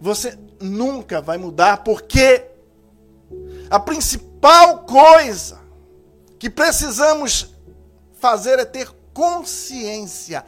você 0.00 0.38
nunca 0.58 1.20
vai 1.20 1.36
mudar, 1.36 1.84
porque 1.84 2.42
a 3.68 3.78
principal 3.78 4.84
coisa 4.84 5.60
que 6.38 6.48
precisamos 6.48 7.54
fazer 8.18 8.58
é 8.58 8.64
ter 8.64 8.88
consciência, 9.12 10.46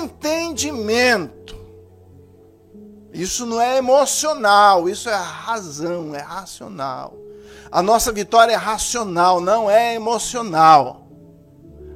entendimento. 0.00 1.58
Isso 3.12 3.44
não 3.44 3.60
é 3.60 3.76
emocional, 3.76 4.88
isso 4.88 5.10
é 5.10 5.16
razão, 5.16 6.14
é 6.14 6.20
racional. 6.20 7.16
A 7.72 7.82
nossa 7.82 8.12
vitória 8.12 8.52
é 8.52 8.56
racional, 8.56 9.40
não 9.40 9.68
é 9.68 9.96
emocional. 9.96 11.08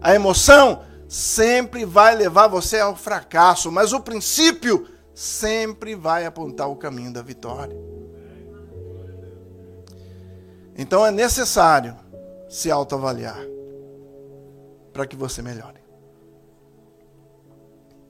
A 0.01 0.13
emoção 0.13 0.88
sempre 1.09 1.87
vai 1.87 2.15
levar 2.15 2.47
você 2.49 2.79
ao 2.79 2.95
fracasso, 2.95 3.73
mas 3.73 3.95
o 3.95 4.01
princípio 4.01 4.87
sempre 5.15 5.95
vai 5.95 6.27
apontar 6.27 6.69
o 6.69 6.77
caminho 6.77 7.13
da 7.13 7.23
vitória. 7.23 7.77
Então 10.77 11.05
é 11.05 11.11
necessário 11.11 11.97
se 12.49 12.71
autoavaliar 12.71 13.41
para 14.93 15.07
que 15.07 15.17
você 15.17 15.43
melhore. 15.43 15.79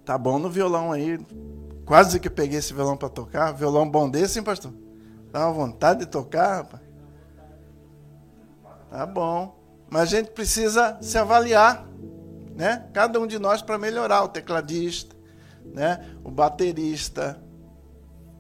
Tá 0.05 0.19
bom 0.19 0.39
no 0.39 0.51
violão 0.51 0.93
aí. 0.93 1.19
Quase 1.85 2.19
que 2.21 2.29
peguei 2.29 2.59
esse 2.59 2.75
violão 2.75 2.97
para 2.97 3.09
tocar. 3.09 3.53
Violão 3.53 3.89
bom 3.89 4.09
desse, 4.09 4.39
hein, 4.39 4.45
pastor? 4.45 4.73
Dá 5.31 5.47
uma 5.47 5.53
vontade 5.53 6.01
de 6.01 6.07
tocar, 6.07 6.57
rapaz. 6.63 6.83
Tá 8.91 9.07
bom. 9.07 9.55
Mas 9.91 10.03
a 10.03 10.07
gente 10.07 10.31
precisa 10.31 10.99
se 11.01 11.17
avaliar 11.17 11.87
né? 12.59 12.89
Cada 12.93 13.21
um 13.21 13.27
de 13.27 13.39
nós 13.39 13.63
para 13.63 13.79
melhorar, 13.79 14.25
o 14.25 14.29
tecladista, 14.29 15.15
né? 15.65 16.05
O 16.25 16.31
baterista, 16.31 17.41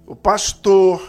o 0.04 0.16
pastor. 0.16 1.00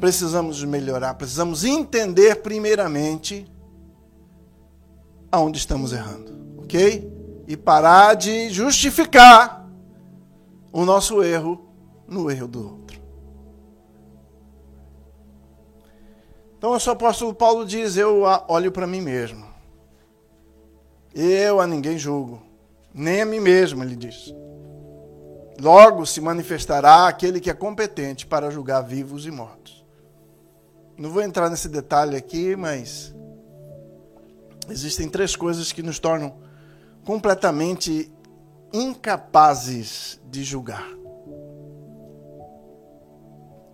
Precisamos 0.00 0.64
melhorar, 0.64 1.12
precisamos 1.12 1.62
entender 1.62 2.36
primeiramente 2.36 3.46
aonde 5.30 5.58
estamos 5.58 5.92
errando, 5.92 6.56
ok? 6.56 7.44
E 7.46 7.54
parar 7.54 8.14
de 8.14 8.48
justificar 8.48 9.68
o 10.72 10.86
nosso 10.86 11.22
erro 11.22 11.68
no 12.08 12.30
erro 12.30 12.48
do 12.48 12.66
outro. 12.66 12.98
Então, 16.56 16.70
o 16.70 16.90
apóstolo 16.90 17.34
Paulo 17.34 17.66
diz: 17.66 17.98
Eu 17.98 18.22
olho 18.48 18.72
para 18.72 18.86
mim 18.86 19.02
mesmo. 19.02 19.49
Eu 21.14 21.60
a 21.60 21.66
ninguém 21.66 21.98
julgo, 21.98 22.40
nem 22.94 23.22
a 23.22 23.26
mim 23.26 23.40
mesmo, 23.40 23.82
ele 23.82 23.96
diz. 23.96 24.32
Logo 25.60 26.06
se 26.06 26.20
manifestará 26.20 27.06
aquele 27.06 27.40
que 27.40 27.50
é 27.50 27.54
competente 27.54 28.26
para 28.26 28.50
julgar 28.50 28.80
vivos 28.82 29.26
e 29.26 29.30
mortos. 29.30 29.84
Não 30.96 31.10
vou 31.10 31.22
entrar 31.22 31.50
nesse 31.50 31.68
detalhe 31.68 32.16
aqui, 32.16 32.54
mas 32.56 33.14
existem 34.68 35.08
três 35.08 35.34
coisas 35.34 35.72
que 35.72 35.82
nos 35.82 35.98
tornam 35.98 36.36
completamente 37.04 38.10
incapazes 38.72 40.20
de 40.30 40.44
julgar. 40.44 40.86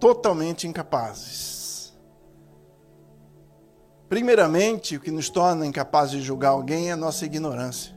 Totalmente 0.00 0.66
incapazes. 0.66 1.55
Primeiramente, 4.08 4.96
o 4.96 5.00
que 5.00 5.10
nos 5.10 5.28
torna 5.28 5.66
incapazes 5.66 6.12
de 6.12 6.22
julgar 6.22 6.50
alguém 6.50 6.90
é 6.90 6.92
a 6.92 6.96
nossa 6.96 7.24
ignorância. 7.24 7.94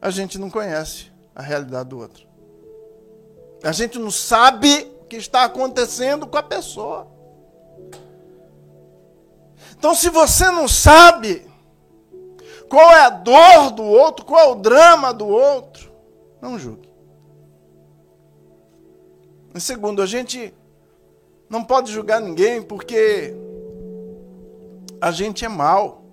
A 0.00 0.10
gente 0.10 0.38
não 0.38 0.48
conhece 0.48 1.10
a 1.34 1.42
realidade 1.42 1.88
do 1.88 1.98
outro. 1.98 2.26
A 3.64 3.72
gente 3.72 3.98
não 3.98 4.10
sabe 4.10 4.92
o 5.00 5.04
que 5.06 5.16
está 5.16 5.44
acontecendo 5.44 6.26
com 6.26 6.36
a 6.36 6.42
pessoa. 6.42 7.08
Então, 9.76 9.94
se 9.94 10.08
você 10.08 10.50
não 10.50 10.68
sabe 10.68 11.46
qual 12.68 12.90
é 12.90 13.00
a 13.00 13.10
dor 13.10 13.72
do 13.72 13.82
outro, 13.82 14.24
qual 14.24 14.40
é 14.40 14.48
o 14.52 14.54
drama 14.54 15.12
do 15.12 15.26
outro, 15.26 15.92
não 16.40 16.58
julgue. 16.58 16.88
Em 19.54 19.60
segundo, 19.60 20.02
a 20.02 20.06
gente 20.06 20.54
não 21.48 21.64
pode 21.64 21.90
julgar 21.90 22.20
ninguém 22.20 22.62
porque 22.62 23.34
a 25.00 25.10
gente 25.10 25.44
é 25.44 25.48
mal. 25.48 26.04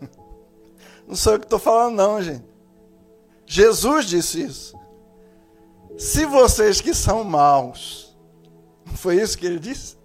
Não 1.06 1.14
sou 1.14 1.34
eu 1.34 1.38
que 1.38 1.46
estou 1.46 1.58
falando, 1.58 1.96
não, 1.96 2.22
gente. 2.22 2.44
Jesus 3.46 4.06
disse 4.06 4.42
isso. 4.42 4.78
Se 5.96 6.26
vocês 6.26 6.80
que 6.80 6.92
são 6.92 7.22
maus, 7.22 8.16
não 8.84 8.94
foi 8.94 9.16
isso 9.20 9.38
que 9.38 9.46
ele 9.46 9.60
disse? 9.60 9.96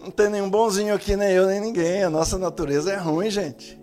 Não 0.00 0.10
tem 0.10 0.30
nenhum 0.30 0.48
bonzinho 0.48 0.94
aqui, 0.94 1.16
nem 1.16 1.32
eu, 1.32 1.46
nem 1.46 1.60
ninguém. 1.60 2.04
A 2.04 2.10
nossa 2.10 2.38
natureza 2.38 2.92
é 2.92 2.96
ruim, 2.96 3.28
gente. 3.28 3.80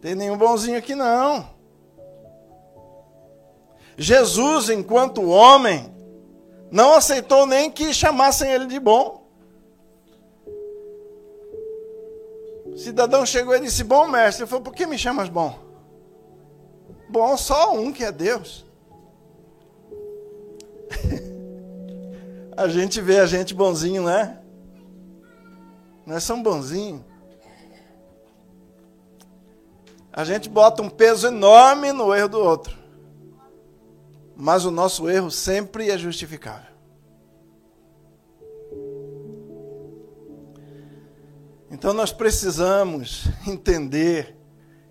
Tem 0.00 0.14
nenhum 0.14 0.36
bonzinho 0.36 0.78
aqui, 0.78 0.94
não. 0.94 1.50
Jesus, 3.96 4.70
enquanto 4.70 5.28
homem, 5.28 5.91
não 6.72 6.94
aceitou 6.94 7.44
nem 7.44 7.70
que 7.70 7.92
chamassem 7.92 8.50
ele 8.50 8.64
de 8.64 8.80
bom. 8.80 9.22
O 12.64 12.78
cidadão 12.78 13.26
chegou 13.26 13.54
e 13.54 13.60
disse: 13.60 13.84
Bom 13.84 14.08
mestre, 14.08 14.44
ele 14.44 14.48
falou: 14.48 14.64
Por 14.64 14.74
que 14.74 14.86
me 14.86 14.96
chamas 14.96 15.28
bom? 15.28 15.58
Bom, 17.10 17.36
só 17.36 17.74
um 17.74 17.92
que 17.92 18.02
é 18.02 18.10
Deus. 18.10 18.64
a 22.56 22.66
gente 22.68 23.02
vê 23.02 23.18
a 23.18 23.26
gente 23.26 23.52
bonzinho, 23.52 24.04
né? 24.04 24.38
Nós 26.06 26.24
somos 26.24 26.42
bonzinhos. 26.42 27.02
A 30.10 30.24
gente 30.24 30.48
bota 30.48 30.80
um 30.80 30.88
peso 30.88 31.26
enorme 31.26 31.92
no 31.92 32.14
erro 32.14 32.28
do 32.30 32.38
outro. 32.38 32.81
Mas 34.42 34.64
o 34.64 34.72
nosso 34.72 35.08
erro 35.08 35.30
sempre 35.30 35.88
é 35.88 35.96
justificável. 35.96 36.72
Então 41.70 41.92
nós 41.92 42.10
precisamos 42.10 43.28
entender 43.46 44.36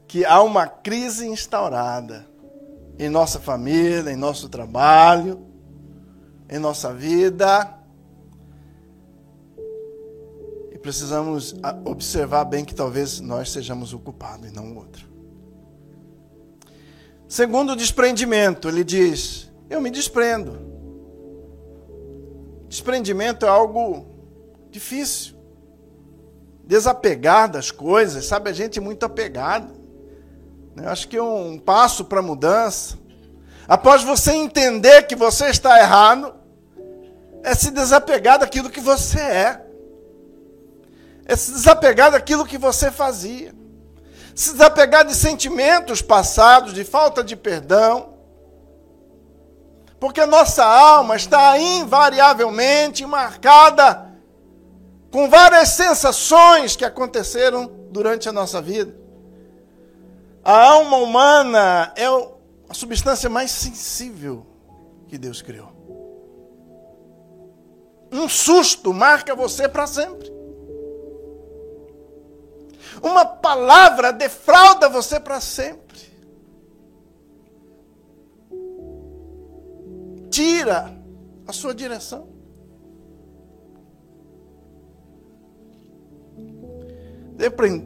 que 0.07 0.23
há 0.23 0.41
uma 0.41 0.67
crise 0.67 1.27
instaurada 1.27 2.25
em 2.97 3.09
nossa 3.09 3.41
família, 3.41 4.09
em 4.09 4.15
nosso 4.15 4.47
trabalho, 4.47 5.45
em 6.49 6.57
nossa 6.57 6.93
vida. 6.93 7.77
E 10.71 10.77
precisamos 10.77 11.53
observar 11.83 12.45
bem 12.45 12.63
que 12.63 12.73
talvez 12.73 13.19
nós 13.19 13.51
sejamos 13.51 13.91
o 13.91 13.99
culpado 13.99 14.47
e 14.47 14.49
não 14.49 14.71
o 14.71 14.77
outro. 14.77 15.10
Segundo 17.31 17.71
o 17.71 17.75
desprendimento, 17.77 18.67
ele 18.67 18.83
diz: 18.83 19.49
Eu 19.69 19.79
me 19.79 19.89
desprendo. 19.89 20.59
Desprendimento 22.67 23.45
é 23.45 23.47
algo 23.47 24.05
difícil. 24.69 25.37
Desapegar 26.65 27.49
das 27.49 27.71
coisas, 27.71 28.25
sabe? 28.25 28.49
A 28.49 28.53
gente 28.53 28.79
é 28.79 28.81
muito 28.81 29.05
apegado. 29.05 29.71
Eu 30.75 30.89
acho 30.89 31.07
que 31.07 31.17
um 31.17 31.57
passo 31.57 32.03
para 32.03 32.19
a 32.19 32.21
mudança, 32.21 32.97
após 33.65 34.03
você 34.03 34.33
entender 34.33 35.03
que 35.03 35.15
você 35.15 35.45
está 35.45 35.79
errado, 35.79 36.35
é 37.43 37.55
se 37.55 37.71
desapegar 37.71 38.39
daquilo 38.39 38.69
que 38.69 38.81
você 38.81 39.21
é. 39.21 39.65
É 41.23 41.37
se 41.37 41.53
desapegar 41.53 42.11
daquilo 42.11 42.45
que 42.45 42.57
você 42.57 42.91
fazia. 42.91 43.60
Se 44.35 44.53
desapegar 44.53 45.05
de 45.05 45.15
sentimentos 45.15 46.01
passados, 46.01 46.73
de 46.73 46.83
falta 46.83 47.23
de 47.23 47.35
perdão. 47.35 48.13
Porque 49.99 50.25
nossa 50.25 50.65
alma 50.65 51.15
está 51.15 51.57
invariavelmente 51.59 53.05
marcada 53.05 54.09
com 55.11 55.29
várias 55.29 55.69
sensações 55.69 56.75
que 56.75 56.85
aconteceram 56.85 57.67
durante 57.91 58.27
a 58.27 58.31
nossa 58.31 58.61
vida. 58.61 58.95
A 60.43 60.69
alma 60.69 60.97
humana 60.97 61.93
é 61.95 62.05
a 62.05 62.73
substância 62.73 63.29
mais 63.29 63.51
sensível 63.51 64.45
que 65.07 65.17
Deus 65.17 65.41
criou. 65.41 65.71
Um 68.11 68.27
susto 68.27 68.93
marca 68.93 69.35
você 69.35 69.69
para 69.69 69.85
sempre. 69.85 70.40
Uma 73.01 73.25
palavra 73.25 74.13
defrauda 74.13 74.87
você 74.87 75.19
para 75.19 75.41
sempre. 75.41 76.11
Tira 80.29 80.95
a 81.47 81.51
sua 81.51 81.73
direção. 81.73 82.29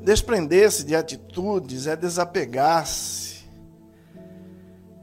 Desprender-se 0.03 0.83
de 0.83 0.95
atitudes 0.95 1.87
é 1.87 1.95
desapegar-se. 1.95 3.45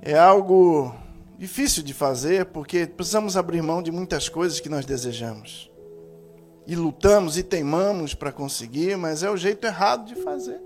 É 0.03 0.19
algo 0.19 0.95
difícil 1.39 1.83
de 1.83 1.95
fazer 1.95 2.47
porque 2.47 2.87
precisamos 2.87 3.37
abrir 3.37 3.63
mão 3.63 3.83
de 3.83 3.91
muitas 3.91 4.29
coisas 4.29 4.61
que 4.61 4.69
nós 4.69 4.85
desejamos. 4.85 5.72
E 6.67 6.77
lutamos 6.77 7.37
e 7.37 7.43
teimamos 7.43 8.15
para 8.15 8.31
conseguir, 8.31 8.97
mas 8.97 9.23
é 9.23 9.31
o 9.31 9.37
jeito 9.37 9.67
errado 9.67 10.07
de 10.07 10.15
fazer. 10.17 10.61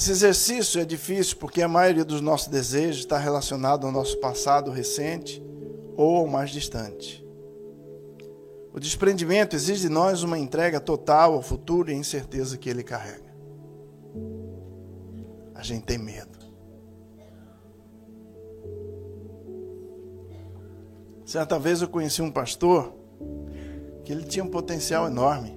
Esse 0.00 0.12
exercício 0.12 0.80
é 0.80 0.84
difícil 0.86 1.36
porque 1.36 1.60
a 1.60 1.68
maioria 1.68 2.06
dos 2.06 2.22
nossos 2.22 2.48
desejos 2.48 3.00
está 3.00 3.18
relacionado 3.18 3.86
ao 3.86 3.92
nosso 3.92 4.16
passado 4.16 4.70
recente 4.70 5.42
ou 5.94 6.16
ao 6.16 6.26
mais 6.26 6.50
distante. 6.50 7.22
O 8.72 8.80
desprendimento 8.80 9.54
exige 9.54 9.82
de 9.82 9.88
nós 9.90 10.22
uma 10.22 10.38
entrega 10.38 10.80
total 10.80 11.34
ao 11.34 11.42
futuro 11.42 11.90
e 11.90 11.94
à 11.94 11.96
incerteza 11.98 12.56
que 12.56 12.70
ele 12.70 12.82
carrega. 12.82 13.30
A 15.54 15.62
gente 15.62 15.84
tem 15.84 15.98
medo. 15.98 16.39
Certa 21.30 21.60
vez 21.60 21.80
eu 21.80 21.86
conheci 21.86 22.20
um 22.20 22.28
pastor 22.32 22.92
que 24.04 24.10
ele 24.10 24.24
tinha 24.24 24.44
um 24.44 24.48
potencial 24.48 25.06
enorme. 25.06 25.56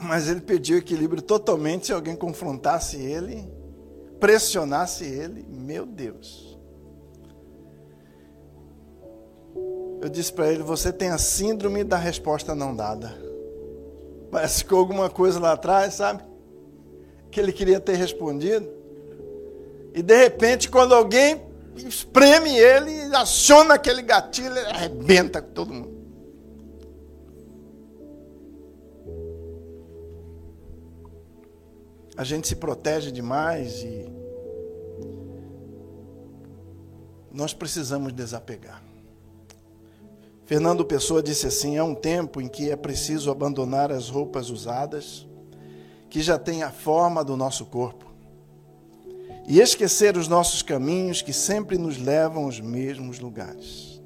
Mas 0.00 0.30
ele 0.30 0.40
pediu 0.40 0.78
equilíbrio 0.78 1.20
totalmente 1.20 1.84
se 1.84 1.92
alguém 1.92 2.16
confrontasse 2.16 2.96
ele, 2.96 3.46
pressionasse 4.18 5.04
ele. 5.04 5.44
Meu 5.46 5.84
Deus. 5.84 6.58
Eu 10.00 10.08
disse 10.08 10.32
para 10.32 10.50
ele: 10.50 10.62
Você 10.62 10.90
tem 10.90 11.10
a 11.10 11.18
síndrome 11.18 11.84
da 11.84 11.98
resposta 11.98 12.54
não 12.54 12.74
dada. 12.74 13.14
Parece 14.30 14.64
que 14.64 14.72
alguma 14.72 15.10
coisa 15.10 15.38
lá 15.38 15.52
atrás, 15.52 15.92
sabe? 15.92 16.24
Que 17.30 17.40
ele 17.40 17.52
queria 17.52 17.78
ter 17.78 17.96
respondido. 17.96 18.66
E 19.92 20.00
de 20.00 20.16
repente, 20.16 20.70
quando 20.70 20.94
alguém 20.94 21.52
espreme 21.76 22.56
ele, 22.56 23.14
aciona 23.14 23.74
aquele 23.74 24.02
gatilho, 24.02 24.56
ele 24.56 24.66
arrebenta 24.70 25.42
com 25.42 25.52
todo 25.52 25.72
mundo. 25.72 25.94
A 32.16 32.22
gente 32.22 32.46
se 32.46 32.54
protege 32.54 33.10
demais 33.10 33.82
e 33.82 34.06
nós 37.32 37.52
precisamos 37.52 38.12
desapegar. 38.12 38.80
Fernando 40.44 40.84
Pessoa 40.84 41.22
disse 41.22 41.46
assim: 41.46 41.76
é 41.76 41.82
um 41.82 41.94
tempo 41.94 42.40
em 42.40 42.46
que 42.46 42.70
é 42.70 42.76
preciso 42.76 43.30
abandonar 43.30 43.90
as 43.90 44.08
roupas 44.08 44.50
usadas, 44.50 45.26
que 46.08 46.22
já 46.22 46.38
têm 46.38 46.62
a 46.62 46.70
forma 46.70 47.24
do 47.24 47.36
nosso 47.36 47.66
corpo, 47.66 48.13
e 49.46 49.60
esquecer 49.60 50.16
os 50.16 50.26
nossos 50.26 50.62
caminhos 50.62 51.20
que 51.20 51.32
sempre 51.32 51.76
nos 51.76 51.98
levam 51.98 52.44
aos 52.44 52.60
mesmos 52.60 53.18
lugares. 53.18 54.02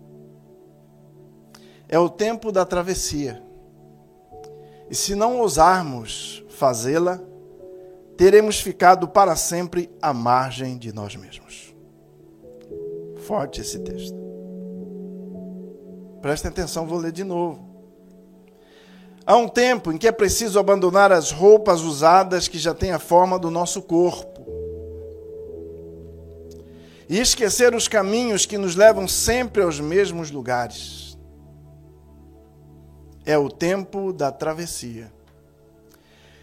É 1.89 1.99
o 1.99 2.09
tempo 2.09 2.51
da 2.51 2.65
travessia. 2.65 3.43
E 4.91 4.95
se 4.95 5.15
não 5.15 5.39
ousarmos 5.39 6.45
fazê-la, 6.49 7.21
teremos 8.17 8.61
ficado 8.61 9.07
para 9.07 9.37
sempre 9.37 9.91
à 10.03 10.13
margem 10.13 10.77
de 10.77 10.93
nós 10.93 11.15
mesmos. 11.15 11.75
Forte 13.19 13.61
esse 13.61 13.79
texto. 13.79 14.17
Prestem 16.21 16.51
atenção, 16.51 16.87
vou 16.87 16.99
ler 16.99 17.13
de 17.13 17.23
novo. 17.23 17.67
Há 19.25 19.37
um 19.37 19.47
tempo 19.47 19.93
em 19.93 19.99
que 19.99 20.09
é 20.09 20.13
preciso 20.13 20.59
abandonar 20.59 21.13
as 21.13 21.31
roupas 21.31 21.83
usadas 21.83 22.49
que 22.49 22.59
já 22.59 22.75
têm 22.75 22.93
a 22.93 22.99
forma 22.99 23.39
do 23.39 23.51
nosso 23.51 23.83
corpo 23.83 24.38
e 27.09 27.19
esquecer 27.19 27.75
os 27.75 27.89
caminhos 27.89 28.45
que 28.45 28.59
nos 28.59 28.77
levam 28.77 29.09
sempre 29.09 29.63
aos 29.63 29.81
mesmos 29.81 30.31
lugares. 30.31 31.19
É 33.25 33.39
o 33.39 33.49
tempo 33.49 34.13
da 34.13 34.31
travessia. 34.31 35.11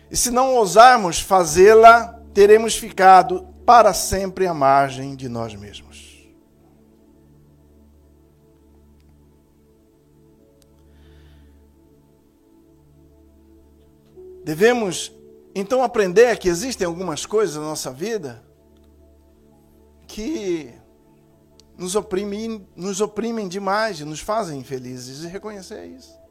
E 0.09 0.17
se 0.17 0.31
não 0.31 0.55
ousarmos 0.55 1.19
fazê-la, 1.19 2.19
teremos 2.33 2.75
ficado 2.75 3.47
para 3.65 3.93
sempre 3.93 4.47
à 4.47 4.53
margem 4.53 5.15
de 5.15 5.29
nós 5.29 5.55
mesmos. 5.55 6.05
Devemos 14.43 15.11
então 15.55 15.83
aprender 15.83 16.37
que 16.37 16.47
existem 16.47 16.85
algumas 16.85 17.25
coisas 17.25 17.55
na 17.55 17.63
nossa 17.63 17.91
vida 17.91 18.44
que 20.07 20.73
nos 21.77 21.95
oprimem, 21.95 22.67
nos 22.75 23.01
oprimem 23.01 23.47
demais 23.47 23.99
e 23.99 24.05
nos 24.05 24.19
fazem 24.19 24.59
infelizes 24.59 25.23
e 25.23 25.27
reconhecer 25.27 25.85
isso 25.85 26.25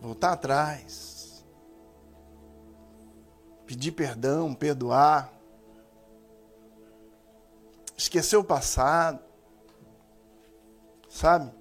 voltar 0.00 0.32
atrás, 0.32 1.44
pedir 3.66 3.92
perdão, 3.92 4.54
perdoar, 4.54 5.32
esquecer 7.96 8.36
o 8.36 8.44
passado, 8.44 9.18
sabe? 11.08 11.52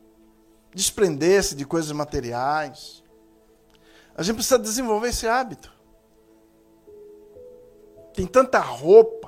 Desprender-se 0.73 1.55
de 1.55 1.65
coisas 1.65 1.91
materiais. 1.91 3.03
A 4.15 4.21
gente 4.21 4.35
precisa 4.35 4.59
desenvolver 4.59 5.09
esse 5.09 5.27
hábito. 5.27 5.73
Tem 8.13 8.27
tanta 8.27 8.59
roupa 8.59 9.24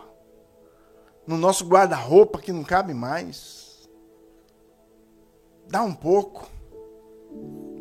no 1.27 1.37
nosso 1.37 1.65
guarda-roupa 1.67 2.39
que 2.39 2.53
não 2.53 2.63
cabe 2.63 2.93
mais. 2.93 3.87
Dá 5.67 5.83
um 5.83 5.93
pouco 5.93 6.49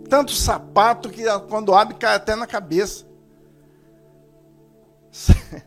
tanto 0.09 0.33
sapato 0.33 1.11
que 1.11 1.25
quando 1.49 1.75
abre 1.75 1.97
cai 1.97 2.15
até 2.15 2.35
na 2.35 2.47
cabeça. 2.47 3.05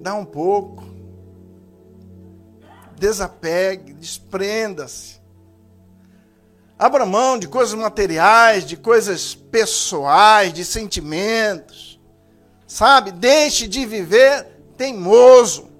Dá 0.00 0.14
um 0.14 0.24
pouco. 0.24 0.84
Desapegue, 2.96 3.92
desprenda-se. 3.94 5.20
Abra 6.78 7.04
mão 7.06 7.38
de 7.38 7.48
coisas 7.48 7.74
materiais, 7.74 8.64
de 8.64 8.76
coisas 8.76 9.34
pessoais, 9.34 10.52
de 10.52 10.64
sentimentos. 10.64 12.00
Sabe? 12.66 13.10
Deixe 13.10 13.66
de 13.66 13.84
viver 13.86 14.59
teimoso, 14.80 15.70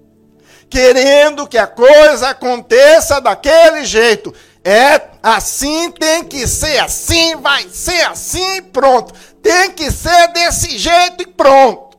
querendo 0.69 1.49
que 1.49 1.57
a 1.57 1.67
coisa 1.67 2.29
aconteça 2.29 3.19
daquele 3.19 3.83
jeito. 3.87 4.31
É 4.63 5.13
assim, 5.23 5.91
tem 5.93 6.23
que 6.23 6.47
ser 6.47 6.79
assim, 6.81 7.35
vai 7.37 7.67
ser 7.71 8.03
assim, 8.03 8.61
pronto. 8.65 9.15
Tem 9.41 9.73
que 9.73 9.91
ser 9.91 10.29
desse 10.35 10.77
jeito 10.77 11.23
e 11.23 11.27
pronto. 11.27 11.99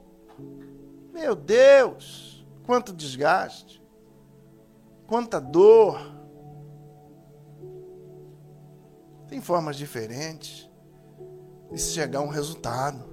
Meu 1.11 1.35
Deus, 1.35 2.45
quanto 2.67 2.93
desgaste, 2.93 3.81
quanta 5.07 5.41
dor. 5.41 5.99
Tem 9.27 9.41
formas 9.41 9.75
diferentes 9.75 10.69
de 11.71 11.81
se 11.81 11.93
chegar 11.93 12.19
a 12.19 12.23
um 12.23 12.27
resultado. 12.27 13.10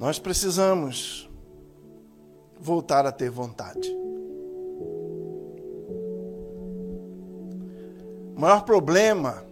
Nós 0.00 0.18
precisamos 0.18 1.30
voltar 2.58 3.04
a 3.04 3.12
ter 3.12 3.28
vontade. 3.28 3.86
O 8.34 8.40
maior 8.40 8.62
problema 8.62 9.44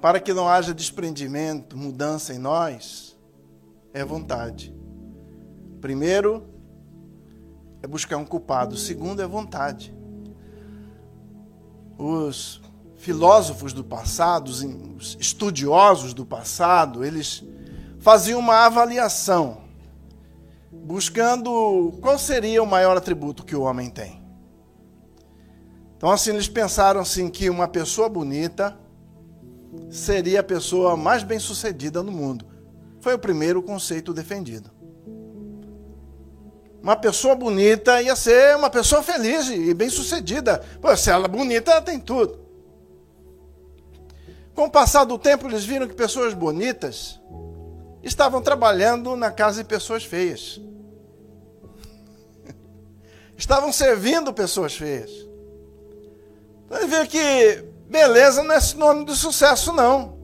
para 0.00 0.20
que 0.20 0.32
não 0.32 0.48
haja 0.48 0.72
desprendimento, 0.72 1.76
mudança 1.76 2.32
em 2.32 2.38
nós, 2.38 3.16
é 3.92 4.04
vontade. 4.04 4.72
Primeiro, 5.80 6.46
é 7.82 7.88
buscar 7.88 8.18
um 8.18 8.24
culpado. 8.24 8.76
Segundo, 8.76 9.20
é 9.20 9.26
vontade. 9.26 9.92
Os 11.98 12.62
filósofos 12.94 13.72
do 13.72 13.82
passado, 13.82 14.50
os 14.50 15.16
estudiosos 15.18 16.14
do 16.14 16.24
passado, 16.24 17.04
eles 17.04 17.42
faziam 18.06 18.38
uma 18.38 18.64
avaliação, 18.64 19.62
buscando 20.70 21.92
qual 22.00 22.16
seria 22.16 22.62
o 22.62 22.66
maior 22.66 22.96
atributo 22.96 23.44
que 23.44 23.56
o 23.56 23.62
homem 23.62 23.90
tem. 23.90 24.22
Então, 25.96 26.12
assim, 26.12 26.30
eles 26.30 26.46
pensaram 26.46 27.00
assim 27.00 27.28
que 27.28 27.50
uma 27.50 27.66
pessoa 27.66 28.08
bonita 28.08 28.78
seria 29.90 30.38
a 30.38 30.44
pessoa 30.44 30.96
mais 30.96 31.24
bem-sucedida 31.24 32.00
no 32.00 32.12
mundo. 32.12 32.46
Foi 33.00 33.12
o 33.12 33.18
primeiro 33.18 33.60
conceito 33.60 34.14
defendido. 34.14 34.70
Uma 36.80 36.94
pessoa 36.94 37.34
bonita 37.34 38.00
ia 38.00 38.14
ser 38.14 38.54
uma 38.54 38.70
pessoa 38.70 39.02
feliz 39.02 39.48
e 39.48 39.74
bem-sucedida. 39.74 40.62
Se 40.96 41.10
ela 41.10 41.24
é 41.24 41.28
bonita, 41.28 41.72
ela 41.72 41.82
tem 41.82 41.98
tudo. 41.98 42.38
Com 44.54 44.66
o 44.66 44.70
passar 44.70 45.02
do 45.02 45.18
tempo, 45.18 45.48
eles 45.48 45.64
viram 45.64 45.88
que 45.88 45.94
pessoas 45.94 46.34
bonitas 46.34 47.20
estavam 48.02 48.40
trabalhando 48.40 49.16
na 49.16 49.30
casa 49.30 49.62
de 49.62 49.68
pessoas 49.68 50.04
feias. 50.04 50.60
Estavam 53.36 53.72
servindo 53.72 54.32
pessoas 54.32 54.74
feias. 54.74 55.10
Então 56.64 56.78
ele 56.78 56.86
vê 56.86 57.06
que 57.06 57.64
beleza 57.88 58.42
não 58.42 58.54
é 58.54 58.60
sinônimo 58.60 59.06
de 59.06 59.14
sucesso, 59.14 59.72
não. 59.72 60.16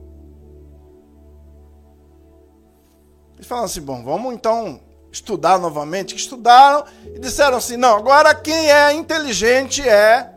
Eles 3.35 3.47
falaram 3.47 3.65
assim: 3.65 3.81
bom, 3.81 4.03
vamos 4.03 4.33
então 4.33 4.79
estudar 5.11 5.59
novamente. 5.59 6.15
Estudaram 6.15 6.85
e 7.05 7.19
disseram 7.19 7.57
assim: 7.57 7.77
não, 7.77 7.95
agora 7.97 8.33
quem 8.33 8.71
é 8.71 8.93
inteligente 8.93 9.87
é 9.87 10.33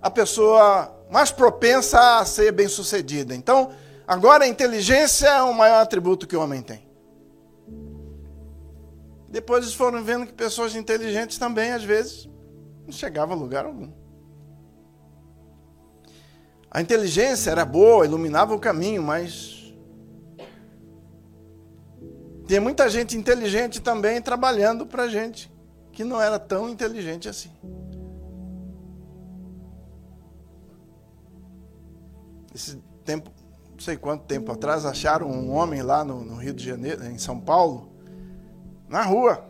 a 0.00 0.10
pessoa 0.10 0.94
mais 1.10 1.30
propensa 1.30 2.18
a 2.18 2.24
ser 2.24 2.52
bem 2.52 2.68
sucedida. 2.68 3.34
Então, 3.34 3.70
Agora 4.06 4.44
a 4.44 4.48
inteligência 4.48 5.28
é 5.28 5.42
o 5.42 5.54
maior 5.54 5.82
atributo 5.82 6.26
que 6.26 6.36
o 6.36 6.42
homem 6.42 6.62
tem. 6.62 6.86
Depois 9.28 9.64
eles 9.64 9.74
foram 9.74 10.04
vendo 10.04 10.26
que 10.26 10.32
pessoas 10.32 10.76
inteligentes 10.76 11.38
também, 11.38 11.72
às 11.72 11.82
vezes, 11.82 12.28
não 12.84 12.92
chegavam 12.92 13.34
a 13.34 13.38
lugar 13.38 13.64
algum. 13.64 13.90
A 16.70 16.80
inteligência 16.80 17.50
era 17.50 17.64
boa, 17.64 18.04
iluminava 18.04 18.54
o 18.54 18.60
caminho, 18.60 19.02
mas. 19.02 19.74
Tem 22.46 22.60
muita 22.60 22.88
gente 22.90 23.16
inteligente 23.16 23.80
também 23.80 24.20
trabalhando 24.20 24.86
para 24.86 25.08
gente 25.08 25.50
que 25.92 26.04
não 26.04 26.20
era 26.20 26.38
tão 26.38 26.68
inteligente 26.68 27.28
assim. 27.28 27.50
Esse 32.54 32.76
tempo 33.04 33.33
sei 33.84 33.98
quanto 33.98 34.24
tempo 34.24 34.50
atrás, 34.50 34.86
acharam 34.86 35.30
um 35.30 35.52
homem 35.52 35.82
lá 35.82 36.02
no, 36.02 36.24
no 36.24 36.36
Rio 36.36 36.54
de 36.54 36.64
Janeiro, 36.64 37.04
em 37.04 37.18
São 37.18 37.38
Paulo, 37.38 37.92
na 38.88 39.02
rua. 39.02 39.44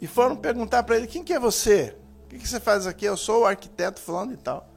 E 0.00 0.06
foram 0.06 0.36
perguntar 0.36 0.82
para 0.82 0.96
ele: 0.96 1.06
quem 1.06 1.24
que 1.24 1.32
é 1.32 1.40
você? 1.40 1.96
O 2.24 2.28
que, 2.28 2.38
que 2.38 2.48
você 2.48 2.60
faz 2.60 2.86
aqui? 2.86 3.04
Eu 3.04 3.16
sou 3.16 3.42
o 3.42 3.46
arquiteto 3.46 4.00
falando 4.00 4.34
e 4.34 4.36
tal. 4.36 4.68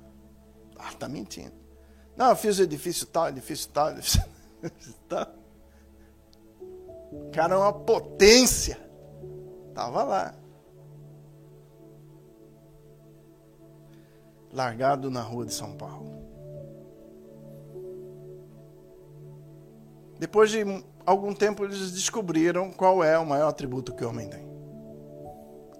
Ah, 0.77 0.93
tá 0.97 1.09
mentindo. 1.09 1.53
Não, 2.15 2.29
eu 2.29 2.35
fiz 2.35 2.57
o 2.57 2.63
edifício 2.63 3.05
tal, 3.05 3.29
edifício 3.29 3.69
tal, 3.69 3.91
edifício 3.91 4.95
tal. 5.09 5.27
O 7.11 7.31
cara 7.31 7.55
é 7.55 7.57
uma 7.57 7.73
potência. 7.73 8.79
Tava 9.73 10.03
lá. 10.03 10.33
Largado 14.53 15.11
na 15.11 15.21
rua 15.21 15.45
de 15.45 15.53
São 15.53 15.73
Paulo. 15.73 16.24
Depois 20.19 20.49
de 20.49 20.63
algum 21.05 21.33
tempo 21.33 21.63
eles 21.63 21.91
descobriram 21.91 22.71
qual 22.71 23.03
é 23.03 23.17
o 23.17 23.25
maior 23.25 23.49
atributo 23.49 23.93
que 23.93 24.03
o 24.03 24.09
homem 24.09 24.27
tem. 24.27 24.45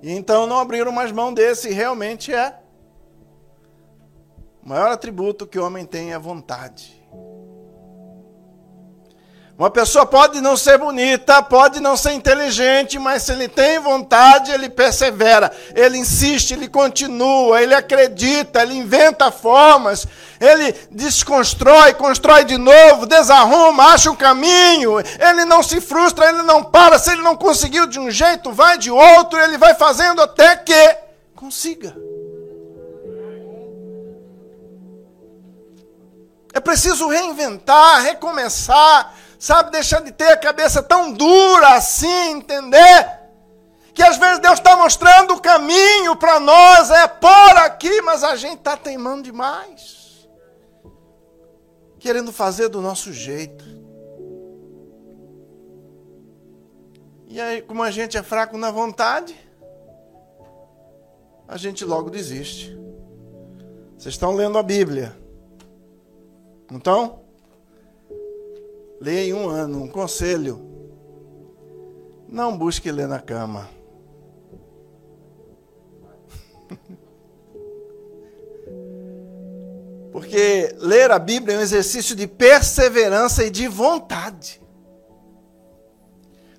E 0.02 0.12
então 0.12 0.45
não 0.45 0.60
abriram 0.60 0.91
mais 0.91 1.12
mão 1.12 1.34
desse, 1.34 1.69
realmente 1.69 2.34
é. 2.34 2.60
O 4.63 4.69
maior 4.69 4.91
atributo 4.91 5.48
que 5.48 5.58
o 5.58 5.65
homem 5.65 5.86
tem 5.86 6.13
é 6.13 6.19
vontade. 6.19 6.94
Uma 9.58 9.70
pessoa 9.70 10.06
pode 10.06 10.41
não 10.41 10.58
ser 10.58 10.78
bonita, 10.78 11.41
pode 11.41 11.80
não 11.80 11.96
ser 11.96 12.12
inteligente, 12.12 13.00
mas 13.00 13.24
se 13.24 13.32
ele 13.32 13.48
tem 13.48 13.80
vontade, 13.80 14.52
ele 14.52 14.68
persevera, 14.68 15.50
ele 15.74 15.98
insiste, 15.98 16.52
ele 16.52 16.68
continua, 16.68 17.62
ele 17.62 17.74
acredita, 17.74 18.62
ele 18.62 18.74
inventa 18.74 19.32
formas, 19.32 20.06
ele 20.41 20.76
desconstrói, 20.91 21.94
constrói 21.94 22.44
de 22.44 22.58
novo, 22.58 23.06
desarruma, 23.06 23.94
acha 23.94 24.12
o 24.12 24.18
caminho, 24.18 25.00
ele 25.00 25.46
não 25.46 25.63
se 25.63 25.80
frustra, 25.80 26.28
ele 26.28 26.44
não 26.44 26.62
para. 26.62 27.00
Se 27.00 27.13
ele 27.13 27.22
não 27.22 27.38
conseguiu 27.38 27.88
de 27.88 27.98
um 27.98 28.12
jeito, 28.12 28.52
vai 28.52 28.78
de 28.78 28.91
outro, 28.91 29.39
ele 29.39 29.58
vai 29.58 29.74
fazendo 29.74 30.22
até 30.22 30.58
que 30.58 30.98
consiga. 31.34 31.96
É 36.54 36.60
preciso 36.60 37.08
reinventar, 37.08 38.02
recomeçar 38.02 39.13
sabe, 39.39 39.71
deixar 39.71 40.02
de 40.02 40.12
ter 40.12 40.30
a 40.30 40.38
cabeça 40.38 40.82
tão 40.82 41.12
dura 41.12 41.76
assim, 41.76 42.32
entender? 42.32 43.19
Que 43.93 44.04
às 44.04 44.17
vezes 44.17 44.39
Deus 44.39 44.56
está 44.56 44.76
mostrando 44.76 45.36
o 45.36 45.41
caminho 45.41 46.15
para 46.17 46.39
nós, 46.39 46.91
é 46.91 47.08
por 47.08 47.58
aqui, 47.58 48.02
mas 48.02 48.24
a 48.24 48.36
gente 48.36 48.58
está 48.58 48.76
teimando 48.76 49.24
demais. 49.24 50.28
Querendo 51.98 52.32
fazer 52.32 52.67
do 52.67 52.82
nosso 52.82 53.13
jeito. 53.13 53.63
E 57.28 57.39
aí, 57.41 57.62
como 57.62 57.84
a 57.84 57.91
gente 57.91 58.17
é 58.17 58.24
fraco 58.24 58.58
na 58.58 58.69
vontade, 58.71 59.36
a 61.48 61.58
gente 61.58 61.84
logo 61.84 62.10
desiste. 62.10 62.78
Vocês 63.98 64.13
estão 64.13 64.36
lendo 64.36 64.58
a 64.58 64.63
Bíblia. 64.63 65.17
Não 66.69 66.78
estão? 66.78 67.24
Leia 68.99 69.29
em 69.29 69.34
um 69.34 69.49
ano, 69.49 69.84
um 69.84 69.88
conselho. 69.88 70.62
Não 72.27 72.58
busque 72.58 72.91
ler 72.91 73.08
na 73.08 73.19
cama. 73.19 73.69
Porque 80.12 80.75
ler 80.79 81.12
a 81.12 81.19
Bíblia 81.19 81.55
é 81.55 81.60
um 81.60 81.62
exercício 81.62 82.15
de 82.15 82.25
perseverança 82.27 83.43
e 83.43 83.49
de 83.49 83.67
vontade. 83.67 84.62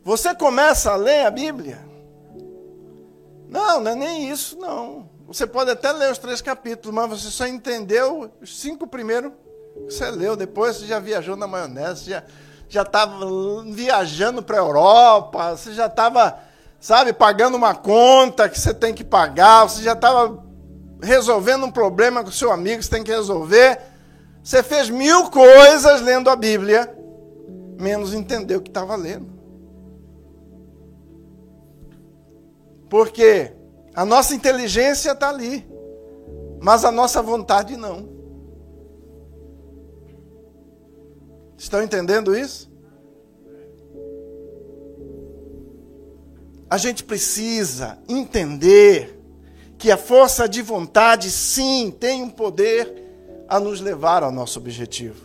Você 0.04 0.34
começa 0.34 0.92
a 0.92 0.96
ler 0.96 1.26
a 1.26 1.30
Bíblia? 1.30 1.84
Não, 3.48 3.80
não 3.80 3.90
é 3.90 3.94
nem 3.94 4.30
isso, 4.30 4.58
não. 4.58 5.08
Você 5.26 5.46
pode 5.46 5.70
até 5.70 5.90
ler 5.90 6.12
os 6.12 6.18
três 6.18 6.40
capítulos, 6.40 6.94
mas 6.94 7.08
você 7.08 7.30
só 7.30 7.46
entendeu 7.46 8.30
os 8.40 8.60
cinco 8.60 8.86
primeiros 8.86 9.32
você 9.84 10.10
leu, 10.10 10.36
depois 10.36 10.76
você 10.76 10.86
já 10.86 10.98
viajou 10.98 11.36
na 11.36 11.46
maionese, 11.46 12.10
já 12.10 12.22
já 12.68 12.82
estava 12.82 13.24
viajando 13.70 14.42
para 14.42 14.56
a 14.56 14.60
Europa, 14.60 15.56
você 15.56 15.72
já 15.72 15.86
estava, 15.86 16.38
sabe, 16.80 17.12
pagando 17.12 17.56
uma 17.56 17.74
conta 17.74 18.48
que 18.48 18.58
você 18.58 18.74
tem 18.74 18.92
que 18.92 19.04
pagar, 19.04 19.68
você 19.68 19.82
já 19.82 19.92
estava 19.92 20.44
resolvendo 21.02 21.66
um 21.66 21.70
problema 21.70 22.24
com 22.24 22.30
seu 22.30 22.50
amigo 22.50 22.78
que 22.78 22.84
você 22.84 22.90
tem 22.90 23.04
que 23.04 23.10
resolver. 23.10 23.80
Você 24.42 24.62
fez 24.62 24.88
mil 24.88 25.30
coisas 25.30 26.00
lendo 26.00 26.30
a 26.30 26.36
Bíblia, 26.36 26.92
menos 27.78 28.14
entendeu 28.14 28.58
o 28.58 28.62
que 28.62 28.70
estava 28.70 28.96
lendo. 28.96 29.36
Porque 32.88 33.52
a 33.94 34.04
nossa 34.04 34.34
inteligência 34.34 35.10
está 35.10 35.28
ali, 35.28 35.68
mas 36.60 36.84
a 36.84 36.92
nossa 36.92 37.20
vontade 37.20 37.76
não. 37.76 38.15
Estão 41.58 41.82
entendendo 41.82 42.36
isso? 42.36 42.70
A 46.68 46.76
gente 46.76 47.04
precisa 47.04 47.98
entender 48.08 49.18
que 49.78 49.90
a 49.90 49.96
força 49.96 50.48
de 50.48 50.60
vontade, 50.62 51.30
sim, 51.30 51.90
tem 51.90 52.22
um 52.22 52.30
poder 52.30 53.04
a 53.48 53.60
nos 53.60 53.80
levar 53.80 54.22
ao 54.22 54.32
nosso 54.32 54.58
objetivo. 54.58 55.24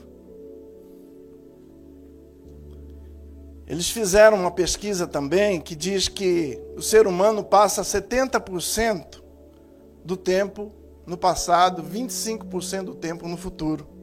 Eles 3.65 3.89
fizeram 3.89 4.37
uma 4.37 4.51
pesquisa 4.51 5.07
também 5.07 5.59
que 5.59 5.75
diz 5.75 6.07
que 6.07 6.59
o 6.75 6.81
ser 6.81 7.07
humano 7.07 7.43
passa 7.43 7.81
70% 7.81 9.21
do 10.03 10.17
tempo 10.17 10.71
no 11.05 11.17
passado, 11.17 11.81
25% 11.81 12.83
do 12.83 12.95
tempo 12.95 13.27
no 13.27 13.37
futuro 13.37 14.00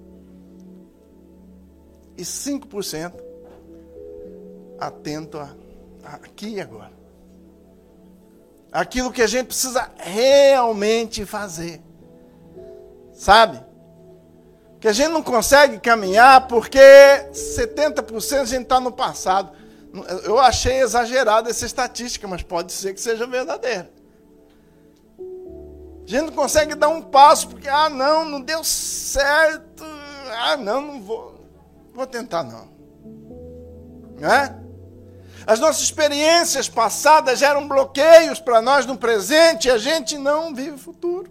e 2.19 2.23
5% 2.23 3.13
atento 4.79 5.39
a, 5.39 5.55
a 6.05 6.15
aqui 6.17 6.57
e 6.57 6.61
agora. 6.61 6.93
Aquilo 8.73 9.13
que 9.13 9.23
a 9.23 9.27
gente 9.27 9.47
precisa 9.47 9.91
realmente 9.97 11.25
fazer. 11.25 11.81
Sabe? 13.15 13.65
Que 14.81 14.89
a 14.89 14.93
gente 14.93 15.11
não 15.11 15.23
consegue 15.23 15.79
caminhar 15.79 16.47
porque 16.49 16.79
70% 17.33 18.41
a 18.41 18.45
gente 18.45 18.63
está 18.63 18.81
no 18.81 18.93
passado. 18.93 19.57
Eu 20.25 20.39
achei 20.39 20.81
exagerada 20.81 21.49
essa 21.49 21.65
estatística, 21.65 22.29
mas 22.29 22.43
pode 22.43 22.73
ser 22.73 22.93
que 22.95 23.01
seja 23.01 23.27
verdadeira. 23.27 23.91
A 25.19 26.11
gente 26.11 26.27
não 26.27 26.33
consegue 26.33 26.75
dar 26.75 26.89
um 26.89 27.03
passo 27.03 27.49
porque, 27.49 27.69
ah, 27.69 27.89
não, 27.89 28.25
não 28.25 28.41
deu 28.41 28.63
certo. 28.65 29.85
Ah, 30.31 30.57
não, 30.57 30.81
não 30.81 31.03
vou. 31.03 31.38
Vou 31.99 32.07
tentar 32.07 32.45
não. 32.45 32.69
Não 34.21 34.33
é? 34.33 34.57
As 35.45 35.59
nossas 35.59 35.83
experiências 35.83 36.69
passadas 36.69 37.41
geram 37.41 37.67
bloqueios 37.67 38.39
para 38.39 38.63
nós 38.63 38.87
no 38.87 38.97
presente 38.97 39.67
e 39.67 39.71
a 39.73 39.79
gente 39.79 40.17
não 40.17 40.55
vive 40.55 40.77
o 40.77 40.79
futuro. 40.79 41.29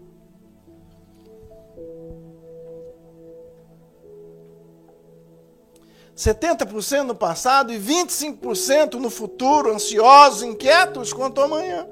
Setenta 6.14 6.66
por 6.66 6.82
cento 6.82 7.06
no 7.06 7.14
passado 7.14 7.72
e 7.72 7.78
25% 7.78 8.96
no 8.96 9.08
futuro, 9.08 9.72
ansiosos, 9.72 10.42
inquietos 10.42 11.14
quanto 11.14 11.40
ao 11.40 11.46
amanhã. 11.46 11.88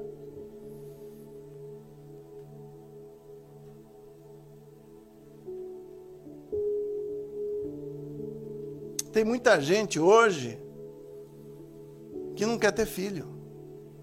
Tem 9.17 9.25
muita 9.25 9.59
gente 9.59 9.99
hoje 9.99 10.59
que 12.35 12.45
não 12.45 12.55
quer 12.55 12.71
ter 12.71 12.85
filho. 12.85 13.27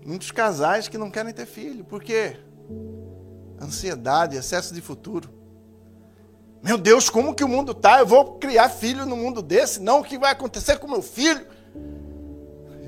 Muitos 0.04 0.32
casais 0.32 0.88
que 0.88 0.98
não 0.98 1.08
querem 1.08 1.32
ter 1.32 1.46
filho. 1.46 1.84
Por 1.84 2.02
quê? 2.02 2.36
Ansiedade, 3.62 4.36
excesso 4.36 4.74
de 4.74 4.80
futuro. 4.80 5.30
Meu 6.60 6.76
Deus, 6.76 7.08
como 7.08 7.32
que 7.32 7.44
o 7.44 7.48
mundo 7.48 7.70
está? 7.70 8.00
Eu 8.00 8.06
vou 8.06 8.40
criar 8.40 8.68
filho 8.68 9.06
no 9.06 9.16
mundo 9.16 9.40
desse? 9.40 9.78
Não, 9.78 10.00
o 10.00 10.04
que 10.04 10.18
vai 10.18 10.32
acontecer 10.32 10.80
com 10.80 10.88
meu 10.88 11.00
filho? 11.00 11.46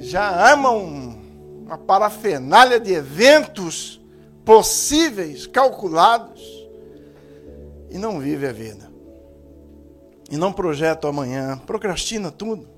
Já 0.00 0.52
amam 0.52 1.16
uma 1.64 1.78
parafernália 1.78 2.80
de 2.80 2.92
eventos 2.92 4.04
possíveis, 4.44 5.46
calculados, 5.46 6.42
e 7.88 7.96
não 7.96 8.18
vive 8.18 8.48
a 8.48 8.52
vida 8.52 8.95
e 10.30 10.36
não 10.36 10.52
projeta 10.52 11.06
o 11.06 11.10
amanhã, 11.10 11.58
procrastina 11.66 12.30
tudo. 12.30 12.68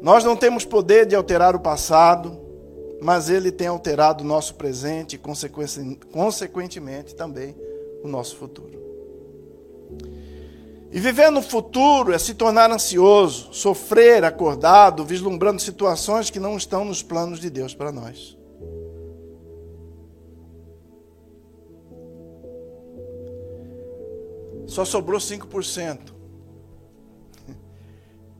Nós 0.00 0.22
não 0.22 0.36
temos 0.36 0.64
poder 0.64 1.06
de 1.06 1.16
alterar 1.16 1.56
o 1.56 1.60
passado, 1.60 2.38
mas 3.00 3.28
ele 3.28 3.50
tem 3.50 3.66
alterado 3.66 4.22
o 4.22 4.26
nosso 4.26 4.54
presente 4.54 5.16
e, 5.16 5.20
consequentemente, 6.12 7.14
também 7.14 7.56
o 8.02 8.08
nosso 8.08 8.36
futuro. 8.36 8.78
E 10.90 11.00
viver 11.00 11.30
no 11.30 11.42
futuro 11.42 12.12
é 12.12 12.18
se 12.18 12.34
tornar 12.34 12.70
ansioso, 12.70 13.52
sofrer 13.52 14.24
acordado, 14.24 15.04
vislumbrando 15.04 15.60
situações 15.60 16.30
que 16.30 16.40
não 16.40 16.56
estão 16.56 16.84
nos 16.84 17.02
planos 17.02 17.40
de 17.40 17.50
Deus 17.50 17.74
para 17.74 17.92
nós. 17.92 18.37
Só 24.68 24.84
sobrou 24.84 25.18
5%. 25.18 26.14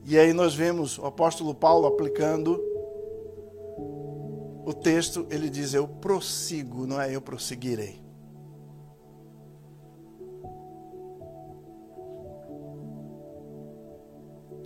E 0.05 0.19
aí 0.19 0.33
nós 0.33 0.55
vemos 0.55 0.99
o 0.99 1.07
apóstolo 1.07 1.55
Paulo 1.55 1.87
aplicando 1.87 2.63
o 4.65 4.75
texto, 4.75 5.27
ele 5.31 5.49
diz: 5.49 5.73
Eu 5.73 5.89
prossigo, 5.89 6.87
não 6.87 7.01
é 7.01 7.17
eu 7.17 7.23
prosseguirei. 7.23 8.03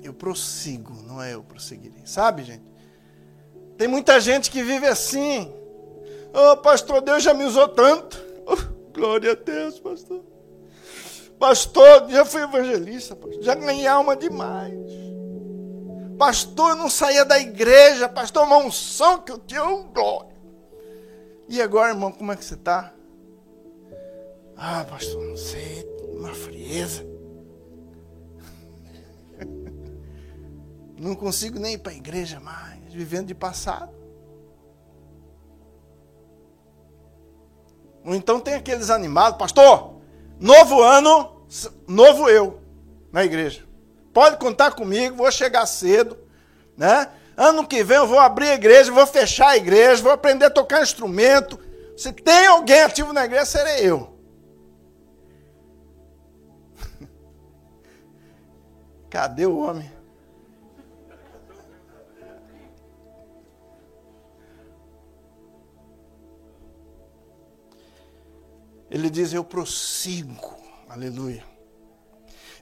Eu 0.03 0.13
prossigo, 0.13 0.95
não 1.07 1.23
é 1.23 1.35
eu 1.35 1.45
prosseguirei. 1.45 2.03
Sabe, 2.05 2.43
gente? 2.43 2.65
Tem 3.79 3.87
muita 3.87 4.21
gente 4.21 4.51
que 4.51 4.65
vive 4.65 4.87
assim. 4.87 5.53
Oh, 6.35 6.57
pastor, 6.57 7.01
Deus 7.01 7.23
já 7.23 7.33
me 7.33 7.45
usou 7.45 7.69
tanto. 7.69 8.21
Oh, 8.47 8.57
glória 8.93 9.31
a 9.31 9.35
Deus, 9.37 9.79
pastor. 9.79 10.32
Pastor, 11.43 12.09
já 12.09 12.24
fui 12.24 12.40
evangelista, 12.40 13.16
pastor. 13.16 13.43
já 13.43 13.57
ganhei 13.57 13.84
alma 13.84 14.14
demais. 14.14 14.78
Pastor, 16.16 16.70
eu 16.70 16.76
não 16.76 16.88
saía 16.88 17.24
da 17.24 17.36
igreja, 17.36 18.09
pastor, 18.09 18.45
uma 18.45 18.59
unção 18.59 19.20
que 19.20 19.32
eu 19.32 19.38
tinha, 19.40 19.64
um 19.64 19.93
glória. 19.93 20.36
E 21.49 21.61
agora, 21.61 21.88
irmão, 21.88 22.12
como 22.12 22.30
é 22.30 22.36
que 22.36 22.45
você 22.45 22.55
está? 22.55 22.95
Ah, 24.57 24.86
pastor, 24.88 25.20
não 25.26 25.36
sei, 25.36 25.84
uma 26.12 26.32
frieza. 26.32 27.05
Não 30.97 31.16
consigo 31.16 31.59
nem 31.59 31.74
ir 31.74 31.78
para 31.78 31.90
a 31.90 31.97
igreja 31.97 32.38
mais, 32.38 32.95
vivendo 32.95 33.26
de 33.26 33.34
passado. 33.34 33.93
Ou 38.05 38.14
então 38.14 38.38
tem 38.38 38.55
aqueles 38.55 38.90
animados, 38.90 39.36
pastor, 39.36 39.91
novo 40.43 40.82
ano, 40.82 41.47
novo 41.86 42.28
eu 42.28 42.61
na 43.12 43.24
igreja. 43.24 43.64
Pode 44.12 44.36
contar 44.36 44.72
comigo, 44.72 45.16
vou 45.16 45.30
chegar 45.30 45.64
cedo, 45.66 46.18
né? 46.76 47.09
Ano 47.36 47.66
que 47.66 47.82
vem 47.84 47.97
eu 47.97 48.07
vou 48.07 48.18
abrir 48.18 48.49
a 48.49 48.55
igreja, 48.55 48.93
vou 48.93 49.07
fechar 49.07 49.51
a 49.51 49.57
igreja, 49.57 50.03
vou 50.03 50.12
aprender 50.12 50.47
a 50.47 50.51
tocar 50.51 50.82
instrumento. 50.82 51.59
Se 51.97 52.12
tem 52.12 52.47
alguém 52.47 52.82
ativo 52.82 53.12
na 53.12 53.24
igreja, 53.24 53.47
serei 53.47 53.88
eu. 53.88 54.18
Cadê 59.09 59.47
o 59.47 59.59
homem? 59.59 59.90
Ele 68.93 69.09
diz: 69.09 69.32
Eu 69.32 69.43
prossigo, 69.43 70.55
aleluia 70.88 71.51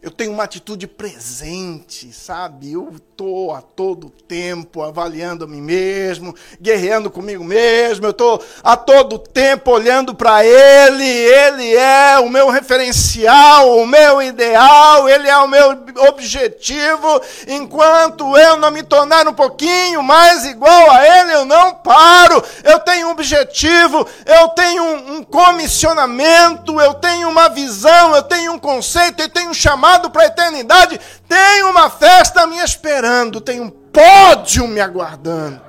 eu 0.02 0.10
tenho 0.10 0.32
uma 0.32 0.44
atitude 0.44 0.86
presente, 0.86 2.10
sabe? 2.10 2.72
Eu 2.72 2.90
estou 2.96 3.54
a 3.54 3.60
todo 3.60 4.08
tempo 4.08 4.82
avaliando 4.82 5.44
a 5.44 5.46
mim 5.46 5.60
mesmo, 5.60 6.34
guerreando 6.58 7.10
comigo 7.10 7.44
mesmo, 7.44 8.06
eu 8.06 8.10
estou 8.10 8.42
a 8.64 8.78
todo 8.78 9.18
tempo 9.18 9.70
olhando 9.70 10.14
para 10.14 10.42
Ele, 10.42 11.04
Ele 11.04 11.76
é 11.76 12.18
o 12.18 12.30
meu 12.30 12.48
referencial, 12.48 13.76
o 13.76 13.86
meu 13.86 14.22
ideal, 14.22 15.06
Ele 15.06 15.28
é 15.28 15.36
o 15.36 15.48
meu 15.48 15.84
objetivo. 16.08 17.20
Enquanto 17.46 18.38
eu 18.38 18.56
não 18.56 18.70
me 18.70 18.82
tornar 18.82 19.28
um 19.28 19.34
pouquinho 19.34 20.02
mais 20.02 20.46
igual 20.46 20.90
a 20.90 21.06
Ele, 21.06 21.34
eu 21.34 21.44
não 21.44 21.74
paro. 21.74 22.42
Eu 22.64 22.78
tenho 22.80 23.08
um 23.08 23.10
objetivo, 23.10 24.06
eu 24.24 24.48
tenho 24.48 24.82
um 24.82 25.22
comissionamento, 25.22 26.80
eu 26.80 26.94
tenho 26.94 27.28
uma 27.28 27.50
visão, 27.50 28.16
eu 28.16 28.22
tenho 28.22 28.52
um 28.54 28.58
conceito, 28.58 29.20
eu 29.20 29.28
tenho 29.28 29.50
um 29.50 29.54
chamado 29.54 29.89
chamado 29.90 30.10
para 30.10 30.22
a 30.22 30.26
eternidade, 30.26 31.00
tem 31.28 31.62
uma 31.64 31.90
festa 31.90 32.46
me 32.46 32.58
esperando, 32.58 33.40
tem 33.40 33.60
um 33.60 33.70
pódio 33.70 34.68
me 34.68 34.80
aguardando. 34.80 35.60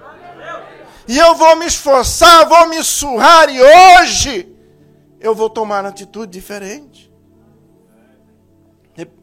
E 1.07 1.17
eu 1.17 1.35
vou 1.35 1.55
me 1.55 1.65
esforçar, 1.65 2.47
vou 2.47 2.67
me 2.69 2.83
surrar, 2.83 3.49
e 3.49 3.59
hoje 3.61 4.55
eu 5.19 5.33
vou 5.33 5.49
tomar 5.49 5.83
uma 5.83 5.89
atitude 5.89 6.31
diferente. 6.31 7.11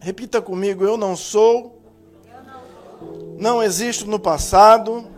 Repita 0.00 0.42
comigo: 0.42 0.84
eu 0.84 0.96
não 0.96 1.16
sou, 1.16 1.80
não 3.38 3.62
existo 3.62 4.06
no 4.06 4.18
passado 4.18 5.08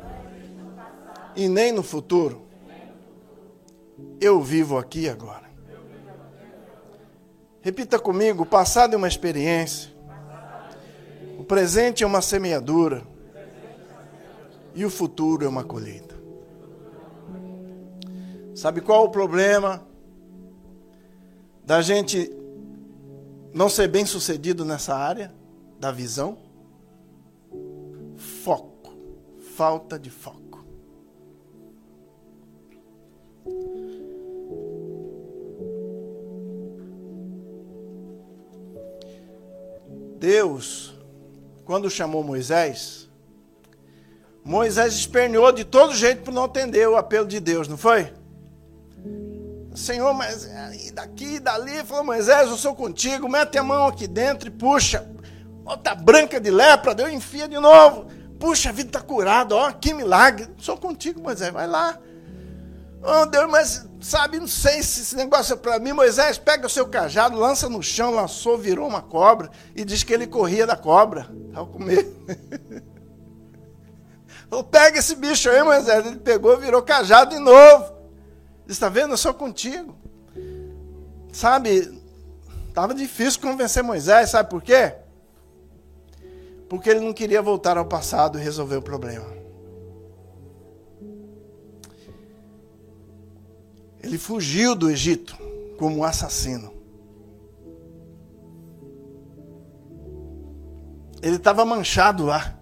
e 1.35 1.49
nem 1.49 1.73
no 1.73 1.83
futuro. 1.83 2.47
Eu 4.21 4.41
vivo 4.43 4.77
aqui 4.77 5.09
agora. 5.09 5.40
Repita 7.71 8.01
comigo: 8.01 8.43
o 8.43 8.47
passado 8.47 8.95
é 8.95 8.97
uma 8.97 9.07
experiência, 9.07 9.93
o 11.39 11.45
presente 11.45 12.03
é 12.03 12.07
uma 12.07 12.21
semeadura 12.21 13.07
e 14.75 14.85
o 14.85 14.91
futuro 14.91 15.45
é 15.45 15.49
uma 15.49 15.63
colheita. 15.63 16.17
Sabe 18.57 18.81
qual 18.81 19.05
o 19.05 19.09
problema 19.09 19.87
da 21.65 21.81
gente 21.81 22.29
não 23.55 23.69
ser 23.69 23.87
bem 23.87 24.05
sucedido 24.05 24.65
nessa 24.65 24.97
área 24.97 25.33
da 25.79 25.93
visão? 25.93 26.39
Foco, 28.43 28.99
falta 29.55 29.97
de 29.97 30.11
foco. 30.11 30.65
Deus, 40.21 40.93
quando 41.65 41.89
chamou 41.89 42.23
Moisés, 42.23 43.09
Moisés 44.45 44.93
esperneou 44.93 45.51
de 45.51 45.65
todo 45.65 45.95
jeito 45.95 46.23
para 46.23 46.35
não 46.35 46.45
atender 46.45 46.87
o 46.87 46.97
apelo 46.97 47.27
de 47.27 47.41
Deus, 47.41 47.67
não 47.67 47.79
foi? 47.79 48.13
Senhor, 49.75 50.13
mas 50.13 50.45
e 50.85 50.91
daqui 50.91 51.37
e 51.37 51.41
dali, 51.41 51.83
falou 51.85 52.05
Moisés, 52.05 52.51
eu 52.51 52.57
sou 52.59 52.75
contigo, 52.75 53.31
mete 53.31 53.57
a 53.57 53.63
mão 53.63 53.87
aqui 53.87 54.07
dentro 54.07 54.49
e 54.49 54.51
puxa. 54.51 55.11
Bota 55.63 55.95
branca 55.95 56.39
de 56.39 56.51
lepra, 56.51 56.95
Deus 56.95 57.11
enfia 57.11 57.49
de 57.49 57.59
novo. 57.59 58.07
Puxa, 58.39 58.69
a 58.69 58.73
vida 58.73 58.91
está 58.91 59.01
curada, 59.01 59.55
ó, 59.57 59.73
que 59.73 59.95
milagre. 59.95 60.49
Sou 60.59 60.77
contigo, 60.77 61.23
Moisés, 61.23 61.51
vai 61.51 61.67
lá. 61.67 61.99
Oh, 63.03 63.25
Deus, 63.25 63.51
mas 63.51 63.89
sabe, 64.01 64.39
não 64.41 64.47
sei 64.47 64.83
se 64.83 65.01
esse 65.03 65.17
negócio 65.17 65.55
é 65.55 65.57
para 65.57 65.79
mim. 65.79 65.93
Moisés 65.93 66.39
pega 66.39 66.67
o 66.67 66.71
seu 66.71 66.87
cajado, 66.87 67.39
lança 67.39 67.69
no 67.69 67.83
chão, 67.83 68.15
lançou, 68.15 68.57
virou 68.59 68.89
uma 68.89 69.03
cobra 69.03 69.51
e 69.75 69.85
diz 69.85 70.03
que 70.03 70.13
ele 70.13 70.27
corria 70.27 70.67
da 70.67 70.77
cobra. 70.77 71.31
Estava 71.49 71.67
com 71.67 71.79
medo. 71.79 72.11
Pega 74.71 74.99
esse 74.99 75.15
bicho 75.15 75.49
aí, 75.49 75.63
Moisés. 75.63 76.05
Ele 76.05 76.17
pegou, 76.17 76.57
virou 76.59 76.83
cajado 76.83 77.37
de 77.37 77.41
novo. 77.41 77.93
Está 78.67 78.89
vendo? 78.89 79.13
Eu 79.13 79.17
sou 79.17 79.33
contigo. 79.33 79.97
Sabe, 81.33 81.97
estava 82.69 82.93
difícil 82.93 83.41
convencer 83.41 83.83
Moisés, 83.85 84.31
sabe 84.31 84.51
por 84.51 84.63
quê? 84.63 84.95
Porque 86.69 86.91
ele 86.91 87.01
não 87.01 87.13
queria 87.13 87.41
voltar 87.41 87.79
ao 87.79 87.85
passado 87.85 88.39
e 88.39 88.43
resolver 88.43 88.77
o 88.77 88.83
problema. 88.83 89.40
Ele 94.03 94.19
fugiu 94.19 94.75
do 94.75 94.91
Egito 94.91 95.37
como 95.79 96.05
assassino. 96.05 96.73
Ele 101.23 101.37
estava 101.37 101.65
manchado 101.65 102.25
lá. 102.25 102.57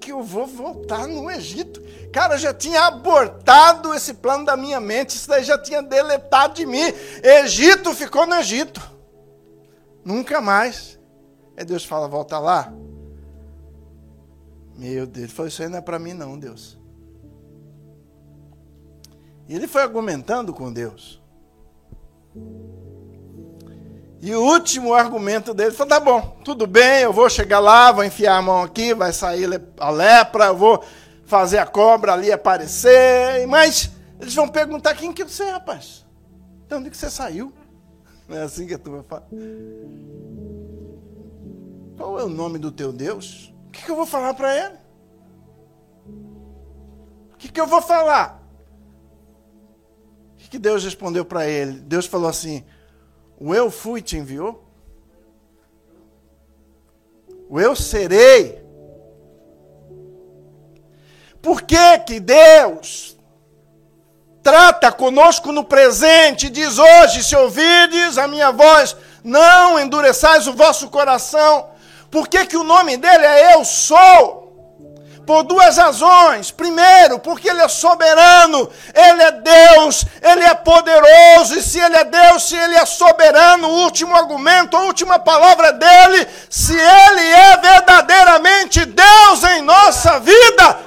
Que, 0.00 0.12
eu 0.12 0.22
vou 0.22 0.46
voltar 0.46 1.08
no 1.08 1.30
Egito? 1.30 1.80
Cara, 2.12 2.34
eu 2.34 2.38
já 2.38 2.52
tinha 2.52 2.82
abortado 2.82 3.94
esse 3.94 4.14
plano 4.14 4.44
da 4.44 4.56
minha 4.56 4.78
mente, 4.78 5.10
isso 5.10 5.28
daí 5.28 5.42
já 5.42 5.56
tinha 5.56 5.82
deletado 5.82 6.54
de 6.54 6.66
mim. 6.66 6.82
Egito 7.22 7.94
ficou 7.94 8.26
no 8.26 8.34
Egito. 8.34 8.80
Nunca 10.04 10.40
mais. 10.40 10.98
Aí 11.56 11.64
Deus 11.64 11.84
fala: 11.84 12.06
volta 12.06 12.38
lá. 12.38 12.72
Meu 14.76 15.06
Deus, 15.06 15.30
falou: 15.32 15.48
Isso 15.48 15.62
aí 15.62 15.68
não 15.68 15.78
é 15.78 15.80
para 15.82 15.98
mim, 15.98 16.12
não, 16.12 16.38
Deus. 16.38 16.81
E 19.48 19.54
ele 19.54 19.66
foi 19.66 19.82
argumentando 19.82 20.52
com 20.52 20.72
Deus. 20.72 21.20
E 24.20 24.32
o 24.34 24.40
último 24.40 24.94
argumento 24.94 25.52
dele 25.52 25.72
foi: 25.72 25.86
tá 25.86 25.98
bom, 25.98 26.38
tudo 26.44 26.66
bem, 26.66 27.02
eu 27.02 27.12
vou 27.12 27.28
chegar 27.28 27.58
lá, 27.58 27.90
vou 27.90 28.04
enfiar 28.04 28.36
a 28.36 28.42
mão 28.42 28.62
aqui, 28.62 28.94
vai 28.94 29.12
sair 29.12 29.48
a 29.78 29.90
lepra, 29.90 30.46
eu 30.46 30.56
vou 30.56 30.84
fazer 31.24 31.58
a 31.58 31.66
cobra 31.66 32.12
ali 32.12 32.30
aparecer. 32.30 33.46
Mas 33.48 33.90
eles 34.20 34.34
vão 34.34 34.48
perguntar: 34.48 34.94
quem 34.94 35.12
que 35.12 35.24
você 35.24 35.42
é, 35.42 35.50
rapaz? 35.50 36.06
De 36.68 36.74
onde 36.74 36.88
que 36.88 36.96
você 36.96 37.10
saiu? 37.10 37.52
Não 38.28 38.36
é 38.38 38.42
assim 38.42 38.66
que 38.66 38.74
a 38.74 38.78
turma 38.78 39.02
fala? 39.02 39.26
Qual 41.96 42.18
é 42.18 42.24
o 42.24 42.28
nome 42.28 42.58
do 42.58 42.70
teu 42.70 42.92
Deus? 42.92 43.52
O 43.66 43.70
que, 43.70 43.84
que 43.84 43.90
eu 43.90 43.96
vou 43.96 44.06
falar 44.06 44.34
para 44.34 44.56
ele? 44.56 44.74
O 47.32 47.36
que, 47.36 47.50
que 47.50 47.60
eu 47.60 47.66
vou 47.66 47.82
falar? 47.82 48.41
Que, 50.52 50.58
Deus 50.58 50.84
respondeu 50.84 51.24
para 51.24 51.48
ele? 51.48 51.80
Deus 51.80 52.04
falou 52.04 52.28
assim: 52.28 52.62
O 53.40 53.54
eu 53.54 53.70
fui 53.70 54.02
te 54.02 54.18
enviou? 54.18 54.62
O 57.48 57.58
eu 57.58 57.74
serei. 57.74 58.62
Por 61.40 61.62
que 61.62 61.98
que 62.00 62.20
Deus 62.20 63.16
trata 64.42 64.92
conosco 64.92 65.52
no 65.52 65.64
presente, 65.64 66.50
diz 66.50 66.78
hoje, 66.78 67.24
se 67.24 67.34
ouvides 67.34 68.18
a 68.18 68.28
minha 68.28 68.50
voz, 68.50 68.94
não 69.24 69.80
endureçais 69.80 70.46
o 70.46 70.52
vosso 70.52 70.90
coração. 70.90 71.70
Por 72.10 72.28
que, 72.28 72.44
que 72.44 72.58
o 72.58 72.64
nome 72.64 72.98
dele 72.98 73.24
é 73.24 73.54
Eu 73.54 73.64
Sou? 73.64 74.41
Por 75.26 75.44
duas 75.44 75.76
razões. 75.76 76.50
Primeiro, 76.50 77.18
porque 77.18 77.48
ele 77.48 77.60
é 77.60 77.68
soberano, 77.68 78.68
ele 78.94 79.22
é 79.22 79.32
Deus, 79.32 80.04
ele 80.20 80.44
é 80.44 80.54
poderoso, 80.54 81.56
e 81.56 81.62
se 81.62 81.78
ele 81.78 81.96
é 81.96 82.04
Deus, 82.04 82.48
se 82.48 82.56
ele 82.56 82.74
é 82.74 82.84
soberano, 82.84 83.68
o 83.68 83.84
último 83.84 84.16
argumento, 84.16 84.76
a 84.76 84.82
última 84.82 85.18
palavra 85.18 85.72
dele, 85.72 86.26
se 86.50 86.74
ele 86.74 87.28
é 87.28 87.56
verdadeiramente 87.56 88.84
Deus 88.84 89.44
em 89.44 89.62
nossa 89.62 90.18
vida, 90.18 90.78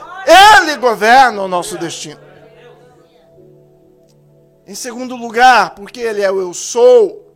ele 0.61 0.75
governa 0.77 1.41
o 1.41 1.47
nosso 1.47 1.77
destino. 1.77 2.25
Em 4.67 4.73
segundo 4.73 5.15
lugar, 5.15 5.75
porque 5.75 5.99
Ele 5.99 6.21
é 6.21 6.31
o 6.31 6.41
eu 6.41 6.53
sou, 6.53 7.35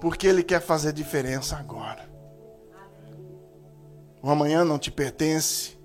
porque 0.00 0.26
Ele 0.26 0.42
quer 0.42 0.60
fazer 0.60 0.92
diferença 0.92 1.56
agora. 1.56 2.09
O 4.22 4.30
amanhã 4.30 4.64
não 4.64 4.78
te 4.78 4.90
pertence, 4.90 5.78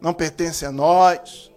não 0.00 0.14
pertence 0.14 0.64
a 0.64 0.72
nós. 0.72 1.50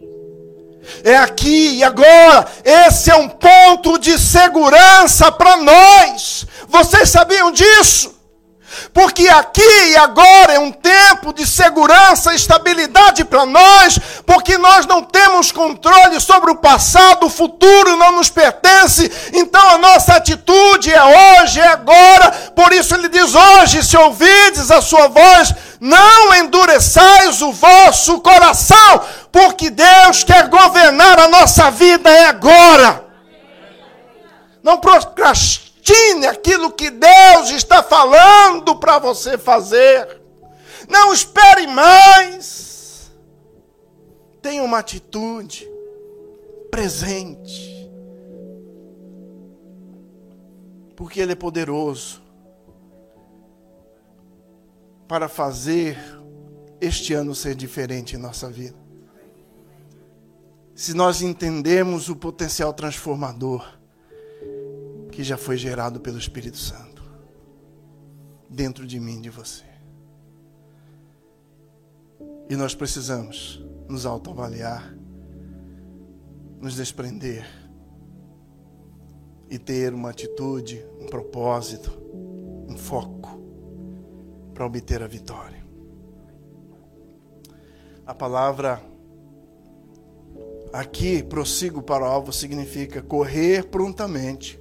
É 1.03 1.15
aqui 1.15 1.77
e 1.77 1.83
agora. 1.83 2.47
Esse 2.63 3.11
é 3.11 3.15
um 3.15 3.29
ponto 3.29 3.97
de 3.99 4.17
segurança 4.17 5.31
para 5.31 5.57
nós. 5.57 6.45
Vocês 6.67 7.09
sabiam 7.09 7.51
disso? 7.51 8.20
Porque 8.93 9.27
aqui 9.27 9.61
e 9.87 9.97
agora 9.97 10.53
é 10.53 10.59
um 10.59 10.71
tempo 10.71 11.33
de 11.33 11.45
segurança 11.45 12.33
e 12.33 12.35
estabilidade 12.35 13.23
para 13.25 13.45
nós, 13.45 13.99
porque 14.25 14.57
nós 14.57 14.85
não 14.85 15.03
temos 15.03 15.51
controle 15.51 16.19
sobre 16.19 16.51
o 16.51 16.55
passado, 16.55 17.25
o 17.25 17.29
futuro 17.29 17.95
não 17.95 18.13
nos 18.13 18.29
pertence, 18.29 19.11
então 19.33 19.61
a 19.69 19.77
nossa 19.77 20.15
atitude 20.15 20.91
é 20.91 21.03
hoje, 21.03 21.59
é 21.59 21.67
agora, 21.67 22.31
por 22.55 22.71
isso 22.73 22.93
ele 22.95 23.09
diz: 23.09 23.33
hoje, 23.33 23.83
se 23.83 23.97
ouvides 23.97 24.71
a 24.71 24.81
sua 24.81 25.07
voz, 25.07 25.53
não 25.79 26.35
endureçais 26.35 27.41
o 27.41 27.51
vosso 27.51 28.19
coração, 28.19 29.01
porque 29.31 29.69
Deus 29.69 30.23
quer 30.23 30.47
governar 30.47 31.19
a 31.19 31.27
nossa 31.27 31.71
vida 31.71 32.09
é 32.09 32.27
agora. 32.27 33.05
Não 34.63 34.77
procrastine 34.77 35.70
Destine 35.81 36.27
aquilo 36.27 36.71
que 36.71 36.91
Deus 36.91 37.49
está 37.49 37.81
falando 37.81 38.75
para 38.77 38.99
você 38.99 39.37
fazer. 39.37 40.21
Não 40.87 41.11
espere 41.11 41.65
mais. 41.67 43.11
Tenha 44.41 44.63
uma 44.63 44.77
atitude 44.77 45.67
presente. 46.69 47.89
Porque 50.95 51.19
Ele 51.19 51.31
é 51.31 51.35
poderoso 51.35 52.21
para 55.07 55.27
fazer 55.27 55.97
este 56.79 57.13
ano 57.13 57.33
ser 57.33 57.55
diferente 57.55 58.15
em 58.15 58.19
nossa 58.19 58.49
vida. 58.49 58.79
Se 60.75 60.93
nós 60.93 61.21
entendemos 61.21 62.07
o 62.07 62.15
potencial 62.15 62.73
transformador 62.73 63.80
que 65.11 65.23
já 65.23 65.37
foi 65.37 65.57
gerado 65.57 65.99
pelo 65.99 66.17
Espírito 66.17 66.57
Santo 66.57 67.03
dentro 68.49 68.87
de 68.87 68.99
mim 68.99 69.21
de 69.21 69.29
você. 69.29 69.65
E 72.49 72.55
nós 72.55 72.73
precisamos 72.73 73.63
nos 73.87 74.05
autoavaliar, 74.05 74.95
nos 76.59 76.75
desprender 76.75 77.45
e 79.49 79.57
ter 79.59 79.93
uma 79.93 80.09
atitude, 80.09 80.85
um 80.99 81.07
propósito, 81.07 81.91
um 82.69 82.77
foco 82.77 83.39
para 84.53 84.65
obter 84.65 85.01
a 85.03 85.07
vitória. 85.07 85.65
A 88.05 88.13
palavra 88.13 88.81
aqui, 90.73 91.23
prossigo 91.23 91.81
para 91.81 92.03
o 92.03 92.07
alvo, 92.07 92.31
significa 92.31 93.01
correr 93.01 93.65
prontamente 93.69 94.60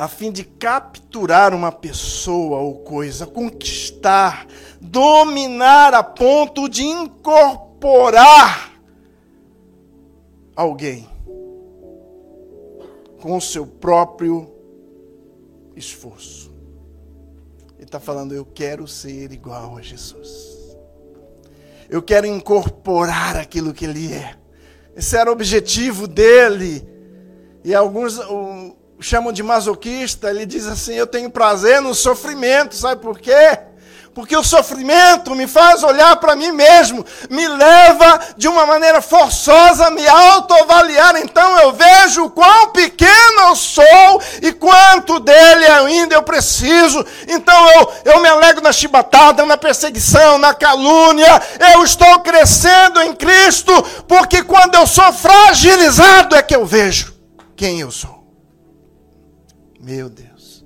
a 0.00 0.08
fim 0.08 0.32
de 0.32 0.44
capturar 0.44 1.54
uma 1.54 1.70
pessoa 1.70 2.60
ou 2.60 2.78
coisa, 2.78 3.26
conquistar, 3.26 4.46
dominar 4.80 5.92
a 5.92 6.02
ponto 6.02 6.70
de 6.70 6.84
incorporar 6.84 8.80
alguém 10.56 11.06
com 13.20 13.36
o 13.36 13.40
seu 13.42 13.66
próprio 13.66 14.50
esforço. 15.76 16.50
Ele 17.76 17.84
está 17.84 18.00
falando: 18.00 18.34
Eu 18.34 18.46
quero 18.46 18.88
ser 18.88 19.32
igual 19.32 19.76
a 19.76 19.82
Jesus. 19.82 20.78
Eu 21.90 22.00
quero 22.00 22.26
incorporar 22.26 23.36
aquilo 23.36 23.74
que 23.74 23.84
ele 23.84 24.14
é. 24.14 24.34
Esse 24.96 25.14
era 25.14 25.28
o 25.28 25.34
objetivo 25.34 26.08
dele. 26.08 26.88
E 27.62 27.74
alguns, 27.74 28.18
chamam 29.00 29.32
de 29.32 29.42
masoquista, 29.42 30.30
ele 30.30 30.46
diz 30.46 30.66
assim: 30.66 30.94
Eu 30.94 31.06
tenho 31.06 31.30
prazer 31.30 31.80
no 31.80 31.94
sofrimento, 31.94 32.74
sabe 32.74 33.00
por 33.00 33.18
quê? 33.18 33.58
Porque 34.12 34.36
o 34.36 34.42
sofrimento 34.42 35.36
me 35.36 35.46
faz 35.46 35.84
olhar 35.84 36.16
para 36.16 36.34
mim 36.34 36.50
mesmo, 36.50 37.06
me 37.30 37.46
leva 37.46 38.20
de 38.36 38.48
uma 38.48 38.66
maneira 38.66 39.00
forçosa 39.00 39.86
a 39.86 39.90
me 39.90 40.06
autoavaliar. 40.06 41.16
Então 41.16 41.58
eu 41.58 41.72
vejo 41.72 42.28
quão 42.30 42.72
pequeno 42.72 43.40
eu 43.48 43.56
sou 43.56 44.22
e 44.42 44.52
quanto 44.52 45.20
dele 45.20 45.64
ainda 45.66 46.16
eu 46.16 46.24
preciso. 46.24 47.06
Então 47.28 47.70
eu, 47.70 47.92
eu 48.04 48.20
me 48.20 48.28
alegro 48.28 48.62
na 48.62 48.72
chibatada, 48.72 49.46
na 49.46 49.56
perseguição, 49.56 50.38
na 50.38 50.54
calúnia. 50.54 51.40
Eu 51.72 51.84
estou 51.84 52.18
crescendo 52.18 53.00
em 53.02 53.14
Cristo, 53.14 53.72
porque 54.08 54.42
quando 54.42 54.74
eu 54.74 54.88
sou 54.88 55.12
fragilizado 55.12 56.34
é 56.34 56.42
que 56.42 56.56
eu 56.56 56.66
vejo 56.66 57.14
quem 57.56 57.78
eu 57.78 57.92
sou. 57.92 58.19
Meu 59.82 60.10
Deus. 60.10 60.64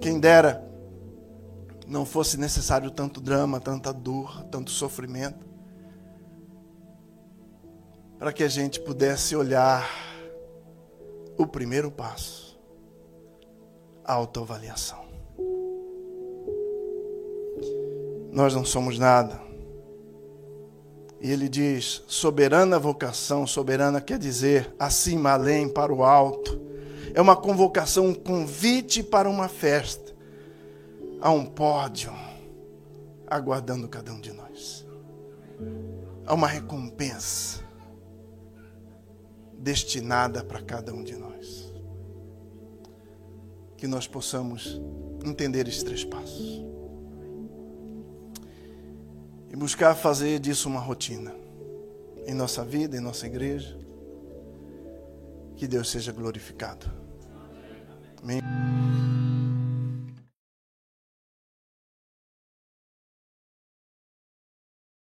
Quem 0.00 0.20
dera 0.20 0.62
não 1.86 2.04
fosse 2.04 2.38
necessário 2.38 2.90
tanto 2.90 3.20
drama, 3.20 3.58
tanta 3.58 3.92
dor, 3.92 4.44
tanto 4.50 4.70
sofrimento, 4.70 5.46
para 8.18 8.32
que 8.32 8.42
a 8.42 8.48
gente 8.48 8.80
pudesse 8.80 9.34
olhar 9.34 9.88
o 11.38 11.46
primeiro 11.46 11.90
passo, 11.90 12.60
a 14.04 14.12
autoavaliação. 14.12 15.04
Nós 18.30 18.54
não 18.54 18.64
somos 18.64 18.98
nada. 18.98 19.40
E 21.20 21.30
ele 21.30 21.48
diz: 21.48 22.02
soberana 22.06 22.78
vocação, 22.78 23.46
soberana 23.46 24.00
quer 24.00 24.18
dizer 24.18 24.74
acima, 24.78 25.30
além, 25.30 25.68
para 25.68 25.92
o 25.92 26.04
alto 26.04 26.73
é 27.14 27.20
uma 27.20 27.36
convocação, 27.36 28.08
um 28.08 28.14
convite 28.14 29.00
para 29.00 29.30
uma 29.30 29.46
festa. 29.46 30.12
Há 31.20 31.30
um 31.30 31.46
pódio 31.46 32.12
aguardando 33.24 33.88
cada 33.88 34.12
um 34.12 34.20
de 34.20 34.32
nós. 34.32 34.84
Há 36.26 36.34
uma 36.34 36.48
recompensa 36.48 37.62
destinada 39.56 40.42
para 40.42 40.60
cada 40.60 40.92
um 40.92 41.04
de 41.04 41.14
nós. 41.14 41.72
Que 43.76 43.86
nós 43.86 44.08
possamos 44.08 44.80
entender 45.24 45.68
esses 45.68 45.84
três 45.84 46.04
passos. 46.04 46.64
E 49.50 49.56
buscar 49.56 49.94
fazer 49.94 50.40
disso 50.40 50.68
uma 50.68 50.80
rotina 50.80 51.32
em 52.26 52.34
nossa 52.34 52.64
vida, 52.64 52.96
em 52.96 53.00
nossa 53.00 53.24
igreja. 53.24 53.78
Que 55.54 55.68
Deus 55.68 55.88
seja 55.88 56.10
glorificado. 56.10 57.03
me. 58.24 58.40